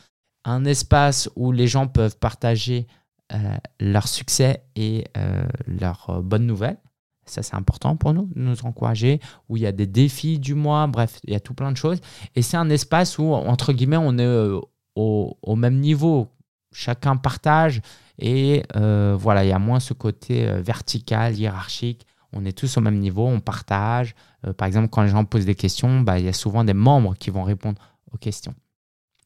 un 0.46 0.66
espace 0.66 1.30
où 1.36 1.52
les 1.52 1.68
gens 1.68 1.88
peuvent 1.88 2.18
partager 2.18 2.86
euh, 3.34 3.56
leur 3.80 4.08
succès 4.08 4.64
et 4.76 5.06
euh, 5.18 5.44
leurs 5.66 6.22
bonnes 6.22 6.46
nouvelles. 6.46 6.78
Ça, 7.26 7.42
c'est 7.42 7.56
important 7.56 7.96
pour 7.96 8.14
nous, 8.14 8.30
nous 8.36 8.66
encourager, 8.66 9.22
où 9.48 9.58
il 9.58 9.64
y 9.64 9.68
a 9.68 9.72
des 9.72 9.88
défis 9.88 10.38
du 10.38 10.54
mois, 10.54 10.86
bref, 10.88 11.20
il 11.24 11.34
y 11.34 11.36
a 11.36 11.40
tout 11.40 11.54
plein 11.54 11.72
de 11.72 11.78
choses. 11.78 12.02
Et 12.36 12.42
c'est 12.42 12.58
un 12.58 12.70
espace 12.70 13.18
où, 13.18 13.24
entre 13.34 13.74
guillemets, 13.74 13.98
on 13.98 14.18
est 14.18 14.62
au, 14.96 15.38
au 15.42 15.56
même 15.56 15.80
niveau. 15.80 16.28
Chacun 16.74 17.16
partage 17.16 17.82
et 18.22 18.64
euh, 18.76 19.18
voilà, 19.20 19.44
il 19.44 19.50
y 19.50 19.52
a 19.52 19.60
moins 19.60 19.80
ce 19.80 19.94
côté 19.94 20.48
euh, 20.48 20.62
vertical, 20.62 21.36
hiérarchique. 21.36 22.06
On 22.32 22.46
est 22.46 22.58
tous 22.58 22.78
au 22.78 22.82
même 22.82 23.00
niveau, 23.00 23.28
on 23.28 23.40
partage. 23.40 24.16
Euh, 24.46 24.54
par 24.54 24.68
exemple, 24.68 24.90
quand 24.90 25.02
les 25.02 25.10
gens 25.10 25.26
posent 25.26 25.46
des 25.46 25.56
questions, 25.56 26.02
bah, 26.02 26.20
il 26.20 26.26
y 26.26 26.30
a 26.30 26.34
souvent 26.34 26.64
des 26.64 26.76
membres 26.76 27.16
qui 27.16 27.32
vont 27.32 27.44
répondre 27.44 27.82
aux 28.14 28.18
questions. 28.18 28.54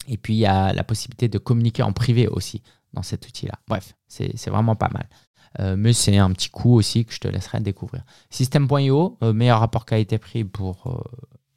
Et 0.08 0.18
puis, 0.18 0.34
il 0.34 0.40
y 0.40 0.46
a 0.46 0.72
la 0.72 0.84
possibilité 0.84 1.28
de 1.28 1.38
communiquer 1.38 1.84
en 1.84 1.92
privé 1.92 2.28
aussi 2.28 2.64
dans 2.94 3.04
cet 3.04 3.28
outil-là. 3.28 3.60
Bref, 3.68 3.96
c'est 4.08 4.50
vraiment 4.50 4.76
pas 4.76 4.90
mal. 4.90 5.78
mais 5.78 5.94
c'est 5.94 6.18
un 6.18 6.32
petit 6.32 6.50
coup 6.50 6.76
aussi 6.76 7.06
que 7.06 7.14
je 7.14 7.20
te 7.20 7.28
laisserai 7.28 7.60
découvrir. 7.60 8.04
System.io, 8.30 9.18
meilleur 9.34 9.60
rapport 9.60 9.86
qualité-prix 9.86 10.44
pour 10.44 11.04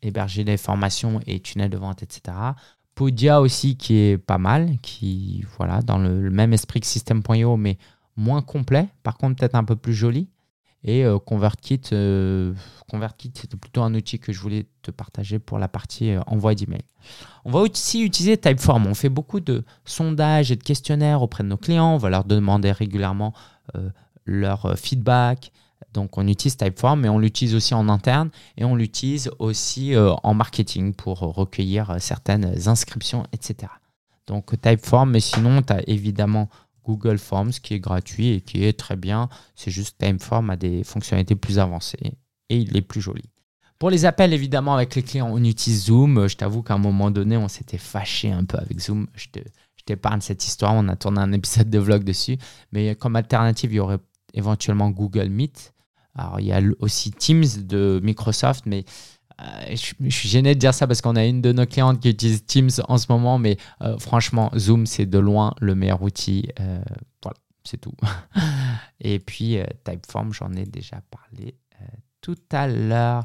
héberger 0.01 0.45
les 0.45 0.57
formations 0.57 1.21
et 1.27 1.41
tunnels 1.41 1.71
de 1.71 1.77
vente, 1.77 2.03
etc. 2.03 2.37
Podia 2.99 3.41
aussi 3.41 3.77
qui 3.77 3.95
est 3.95 4.19
pas 4.19 4.39
mal, 4.39 4.77
qui 4.83 5.45
voilà 5.57 5.83
dans 5.83 5.99
le, 5.99 6.31
même 6.31 6.53
esprit 6.53 6.81
que 6.81 6.87
System.io 6.89 7.57
mais 7.57 7.79
moins 8.17 8.43
complet, 8.43 8.89
par 9.05 9.17
contre 9.17 9.37
peut-être 9.37 9.55
un 9.55 9.63
peu 9.63 9.77
plus 9.77 9.95
joli. 9.95 10.29
Et 10.83 11.05
euh, 11.05 11.21
ConvertKit, 11.21 11.81
euh, 11.93 12.53
ConvertKit 12.91 13.31
c'était 13.37 13.57
plutôt 13.57 13.83
un 13.83 13.95
outil 13.95 14.19
que 14.19 14.33
je 14.33 14.41
voulais 14.41 14.67
te 14.83 14.91
partager 14.91 15.39
pour 15.39 15.61
la 15.61 15.69
partie 15.69 16.11
euh, 16.11 16.23
envoi 16.27 16.57
d'email. 16.57 16.83
On 17.45 17.53
va 17.53 17.61
aussi 17.61 18.03
utiliser 18.03 18.37
Typeform. 18.37 18.89
On 18.89 18.95
fait 18.95 19.09
beaucoup 19.09 19.39
de 19.39 19.63
sondages 19.85 20.51
et 20.51 20.57
de 20.57 20.65
questionnaires 20.65 21.23
auprès 21.23 21.45
de 21.45 21.49
nos 21.51 21.57
clients. 21.57 21.95
On 21.95 21.99
va 21.99 22.11
leur 22.11 22.25
demander 22.25 22.73
régulièrement 22.73 23.33
leur 24.27 24.77
feedback, 24.77 25.53
donc 25.95 26.19
on 26.19 26.27
utilise 26.27 26.57
Typeform, 26.57 27.01
mais 27.01 27.09
on 27.09 27.19
l'utilise 27.19 27.55
aussi 27.55 27.75
en 27.75 27.89
interne 27.89 28.31
et 28.57 28.65
on 28.65 28.77
l'utilise 28.77 29.31
aussi 29.39 29.95
euh, 29.95 30.13
en 30.23 30.35
marketing 30.35 30.95
pour 30.95 31.19
recueillir 31.19 31.91
euh, 31.91 31.97
certaines 31.99 32.69
inscriptions, 32.69 33.25
etc. 33.33 33.73
Donc 34.27 34.61
Typeform, 34.61 35.11
mais 35.11 35.21
sinon 35.21 35.63
tu 35.63 35.73
as 35.73 35.89
évidemment 35.89 36.49
Google 36.85 37.19
Forms 37.19 37.53
qui 37.63 37.75
est 37.75 37.81
gratuit 37.81 38.29
et 38.29 38.41
qui 38.41 38.65
est 38.65 38.79
très 38.79 38.97
bien. 38.97 39.29
C'est 39.55 39.71
juste 39.71 39.99
Typeform 39.99 40.51
a 40.51 40.57
des 40.57 40.85
fonctionnalités 40.85 41.37
plus 41.37 41.59
avancées 41.59 42.15
et 42.49 42.57
il 42.57 42.77
est 42.77 42.83
plus 42.83 43.01
joli. 43.01 43.25
Pour 43.79 43.91
les 43.91 44.05
appels, 44.07 44.33
évidemment, 44.33 44.75
avec 44.75 44.97
les 44.97 45.03
clients, 45.03 45.31
on 45.31 45.43
utilise 45.45 45.85
Zoom. 45.85 46.27
Je 46.27 46.37
t'avoue 46.37 46.63
qu'à 46.63 46.75
un 46.75 46.79
moment 46.79 47.13
donné, 47.13 47.37
on 47.37 47.47
s'était 47.47 47.79
fâché 47.79 48.33
un 48.33 48.45
peu 48.45 48.59
avec 48.59 48.81
Zoom. 48.81 49.07
Je 49.15 49.29
t'épargne 49.87 50.21
cette 50.21 50.45
histoire. 50.45 50.75
On 50.75 50.89
a 50.89 50.97
tourné 50.97 51.21
un 51.21 51.33
épisode 51.41 51.71
de 51.71 51.79
vlog 51.79 52.03
dessus. 52.03 52.39
Mais 52.73 52.97
comme 52.97 53.15
alternative, 53.15 53.73
il 53.73 53.77
y 53.77 53.81
aurait 53.81 54.01
éventuellement 54.35 54.91
Google 54.91 55.29
Meet. 55.29 55.73
Alors, 56.19 56.41
il 56.41 56.47
y 56.47 56.53
a 56.53 56.61
aussi 56.81 57.13
Teams 57.13 57.47
de 57.59 58.01
Microsoft, 58.03 58.67
mais 58.67 58.85
euh, 59.41 59.45
je, 59.71 60.11
suis 60.11 60.29
gêné 60.29 60.57
de 60.57 60.59
dire 60.59 60.75
ça 60.75 60.89
parce 60.89 61.01
qu'on 61.01 61.15
a 61.15 61.25
une 61.25 61.41
de 61.41 61.53
nos 61.53 61.65
clientes 61.65 62.01
qui 62.01 62.11
utilise 62.11 62.45
Teams 62.45 62.71
en 62.89 62.99
ce 62.99 63.07
moment, 63.09 63.39
mais 63.39 63.57
euh, 63.83 63.97
franchement, 63.99 64.51
Zoom, 64.57 64.85
c'est 64.85 65.07
de 65.07 65.19
loin 65.19 65.55
le 65.61 65.77
meilleur 65.77 66.03
outil. 66.03 66.49
Euh, 66.59 66.83
voilà, 67.23 67.39
c'est 67.63 67.81
tout. 67.81 67.95
Et 69.01 69.21
puis, 69.21 69.59
Typeform, 69.85 70.33
j'en 70.33 70.53
ai 70.55 70.65
déjà 70.65 71.01
parlé 71.09 71.55
tout 72.21 72.39
à 72.51 72.67
l'heure. 72.67 73.25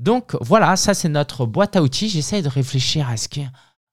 Donc, 0.00 0.36
voilà, 0.40 0.74
ça, 0.74 0.92
c'est 0.92 1.08
notre 1.08 1.46
boîte 1.46 1.76
à 1.76 1.82
outils. 1.82 2.08
J'essaie 2.08 2.42
de 2.42 2.48
réfléchir 2.48 3.08
à 3.08 3.16
ce 3.16 3.28
qu'il 3.28 3.48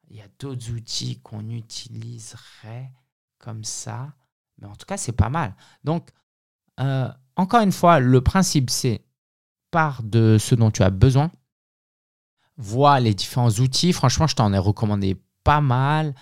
y 0.10 0.19
a 0.19 0.27
d'autres 0.39 0.71
outils 0.71 1.19
qu'on 1.19 1.47
utiliserait 1.47 2.91
comme 3.38 3.63
ça. 3.63 4.15
Mais 4.60 4.67
en 4.67 4.75
tout 4.75 4.88
cas, 4.88 4.97
c'est 4.97 5.12
pas 5.12 5.30
mal. 5.30 5.56
Donc, 5.84 6.10
encore 7.36 7.62
une 7.62 7.72
fois, 7.72 8.00
le 8.00 8.22
principe, 8.22 8.70
c'est 8.70 9.04
part 9.72 10.04
de 10.04 10.38
ce 10.39 10.54
dont 10.54 10.70
tu 10.70 10.84
as 10.84 10.89
besoin. 10.89 11.32
Vois 12.58 13.00
les 13.00 13.13
différents 13.13 13.50
outils. 13.50 13.94
Franchement, 13.94 14.28
je 14.28 14.36
t'en 14.36 14.54
ai 14.54 14.58
recommandé 14.58 15.20
pas 15.44 15.62
mal. 15.62 16.13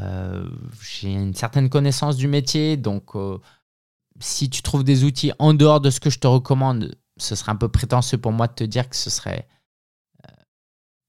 Euh, 0.00 0.48
j'ai 0.80 1.12
une 1.12 1.34
certaine 1.34 1.68
connaissance 1.68 2.16
du 2.16 2.26
métier. 2.26 2.76
Donc, 2.76 3.14
euh, 3.14 3.38
si 4.20 4.50
tu 4.50 4.62
trouves 4.62 4.84
des 4.84 5.04
outils 5.04 5.32
en 5.38 5.54
dehors 5.54 5.80
de 5.80 5.90
ce 5.90 6.00
que 6.00 6.10
je 6.10 6.18
te 6.18 6.26
recommande, 6.26 6.96
ce 7.16 7.36
serait 7.36 7.52
un 7.52 7.56
peu 7.56 7.68
prétentieux 7.68 8.18
pour 8.18 8.32
moi 8.32 8.48
de 8.48 8.54
te 8.54 8.64
dire 8.64 8.88
que 8.88 8.96
ce 8.96 9.10
serait 9.10 9.46
euh, 10.26 10.32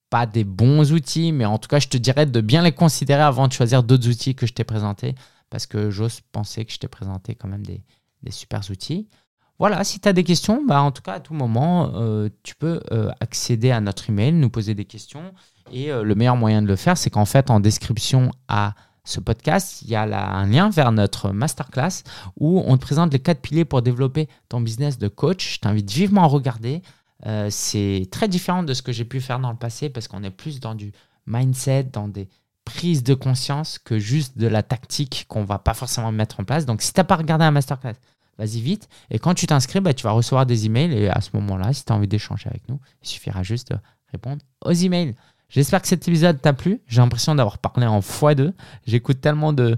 pas 0.09 0.27
des 0.27 0.43
bons 0.43 0.91
outils, 0.91 1.31
mais 1.31 1.45
en 1.45 1.57
tout 1.57 1.67
cas, 1.67 1.79
je 1.79 1.87
te 1.87 1.97
dirais 1.97 2.25
de 2.25 2.41
bien 2.41 2.61
les 2.61 2.73
considérer 2.73 3.23
avant 3.23 3.47
de 3.47 3.53
choisir 3.53 3.83
d'autres 3.83 4.07
outils 4.07 4.35
que 4.35 4.45
je 4.45 4.53
t'ai 4.53 4.63
présentés, 4.63 5.15
parce 5.49 5.65
que 5.65 5.89
j'ose 5.89 6.21
penser 6.31 6.65
que 6.65 6.71
je 6.71 6.77
t'ai 6.77 6.87
présenté 6.87 7.33
quand 7.33 7.47
même 7.47 7.65
des, 7.65 7.83
des 8.25 8.31
super 8.31 8.61
outils. 8.69 9.07
Voilà, 9.57 9.85
si 9.85 10.01
tu 10.01 10.09
as 10.09 10.13
des 10.13 10.25
questions, 10.25 10.63
bah, 10.65 10.81
en 10.81 10.91
tout 10.91 11.01
cas, 11.01 11.13
à 11.13 11.19
tout 11.21 11.33
moment, 11.33 11.91
euh, 11.95 12.27
tu 12.43 12.55
peux 12.55 12.81
euh, 12.91 13.09
accéder 13.21 13.71
à 13.71 13.79
notre 13.79 14.09
email, 14.09 14.33
nous 14.33 14.49
poser 14.49 14.73
des 14.73 14.83
questions. 14.83 15.33
Et 15.71 15.91
euh, 15.91 16.03
le 16.03 16.13
meilleur 16.13 16.35
moyen 16.35 16.61
de 16.61 16.67
le 16.67 16.75
faire, 16.75 16.97
c'est 16.97 17.09
qu'en 17.09 17.25
fait, 17.25 17.49
en 17.49 17.61
description 17.61 18.31
à 18.49 18.73
ce 19.05 19.19
podcast, 19.19 19.83
il 19.83 19.89
y 19.89 19.95
a 19.95 20.03
un 20.03 20.47
lien 20.47 20.69
vers 20.69 20.91
notre 20.91 21.29
masterclass 21.29 22.03
où 22.37 22.61
on 22.65 22.75
te 22.75 22.81
présente 22.81 23.13
les 23.13 23.19
quatre 23.19 23.39
piliers 23.39 23.63
pour 23.63 23.81
développer 23.81 24.27
ton 24.49 24.59
business 24.59 24.97
de 24.97 25.07
coach. 25.07 25.55
Je 25.55 25.59
t'invite 25.59 25.89
vivement 25.91 26.23
à 26.23 26.27
regarder. 26.27 26.81
c'est 27.49 28.07
très 28.09 28.27
différent 28.27 28.63
de 28.63 28.73
ce 28.73 28.81
que 28.81 28.91
j'ai 28.91 29.05
pu 29.05 29.21
faire 29.21 29.39
dans 29.39 29.51
le 29.51 29.57
passé 29.57 29.89
parce 29.89 30.07
qu'on 30.07 30.23
est 30.23 30.31
plus 30.31 30.59
dans 30.59 30.73
du 30.73 30.91
mindset, 31.27 31.83
dans 31.83 32.07
des 32.07 32.27
prises 32.65 33.03
de 33.03 33.13
conscience 33.13 33.77
que 33.77 33.99
juste 33.99 34.39
de 34.39 34.47
la 34.47 34.63
tactique 34.63 35.25
qu'on 35.29 35.45
va 35.45 35.59
pas 35.59 35.75
forcément 35.75 36.11
mettre 36.11 36.39
en 36.39 36.43
place. 36.43 36.65
Donc, 36.65 36.81
si 36.81 36.91
tu 36.91 36.99
n'as 36.99 37.03
pas 37.03 37.15
regardé 37.15 37.45
un 37.45 37.51
masterclass, 37.51 37.93
vas-y 38.37 38.61
vite. 38.61 38.89
Et 39.09 39.19
quand 39.19 39.33
tu 39.33 39.47
t'inscris, 39.47 39.79
bah, 39.79 39.93
tu 39.93 40.03
vas 40.03 40.11
recevoir 40.11 40.45
des 40.45 40.65
emails. 40.65 40.93
Et 40.93 41.09
à 41.09 41.21
ce 41.21 41.29
moment-là, 41.33 41.73
si 41.73 41.85
tu 41.85 41.91
as 41.91 41.95
envie 41.95 42.07
d'échanger 42.07 42.49
avec 42.49 42.67
nous, 42.69 42.79
il 43.01 43.07
suffira 43.07 43.43
juste 43.43 43.71
de 43.71 43.77
répondre 44.11 44.41
aux 44.63 44.71
emails. 44.71 45.15
J'espère 45.49 45.81
que 45.81 45.87
cet 45.87 46.07
épisode 46.07 46.41
t'a 46.41 46.53
plu. 46.53 46.81
J'ai 46.87 47.01
l'impression 47.01 47.35
d'avoir 47.35 47.59
parlé 47.59 47.85
en 47.85 47.99
x2. 47.99 48.53
J'écoute 48.87 49.21
tellement 49.21 49.53
de, 49.53 49.77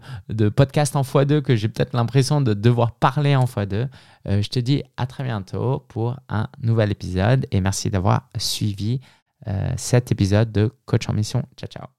podcasts 0.49 0.95
en 0.95 1.01
x2 1.01 1.41
que 1.41 1.55
j'ai 1.55 1.67
peut-être 1.67 1.93
l'impression 1.93 2.41
de 2.41 2.53
devoir 2.53 2.93
parler 2.93 3.35
en 3.35 3.45
x2. 3.45 3.87
Euh, 4.27 4.41
je 4.41 4.49
te 4.49 4.59
dis 4.59 4.83
à 4.95 5.05
très 5.05 5.23
bientôt 5.23 5.85
pour 5.87 6.17
un 6.29 6.47
nouvel 6.61 6.91
épisode 6.91 7.45
et 7.51 7.61
merci 7.61 7.89
d'avoir 7.89 8.29
suivi 8.37 9.01
euh, 9.47 9.69
cet 9.77 10.11
épisode 10.11 10.51
de 10.51 10.71
Coach 10.85 11.09
en 11.09 11.13
Mission. 11.13 11.43
Ciao, 11.57 11.69
ciao. 11.69 11.96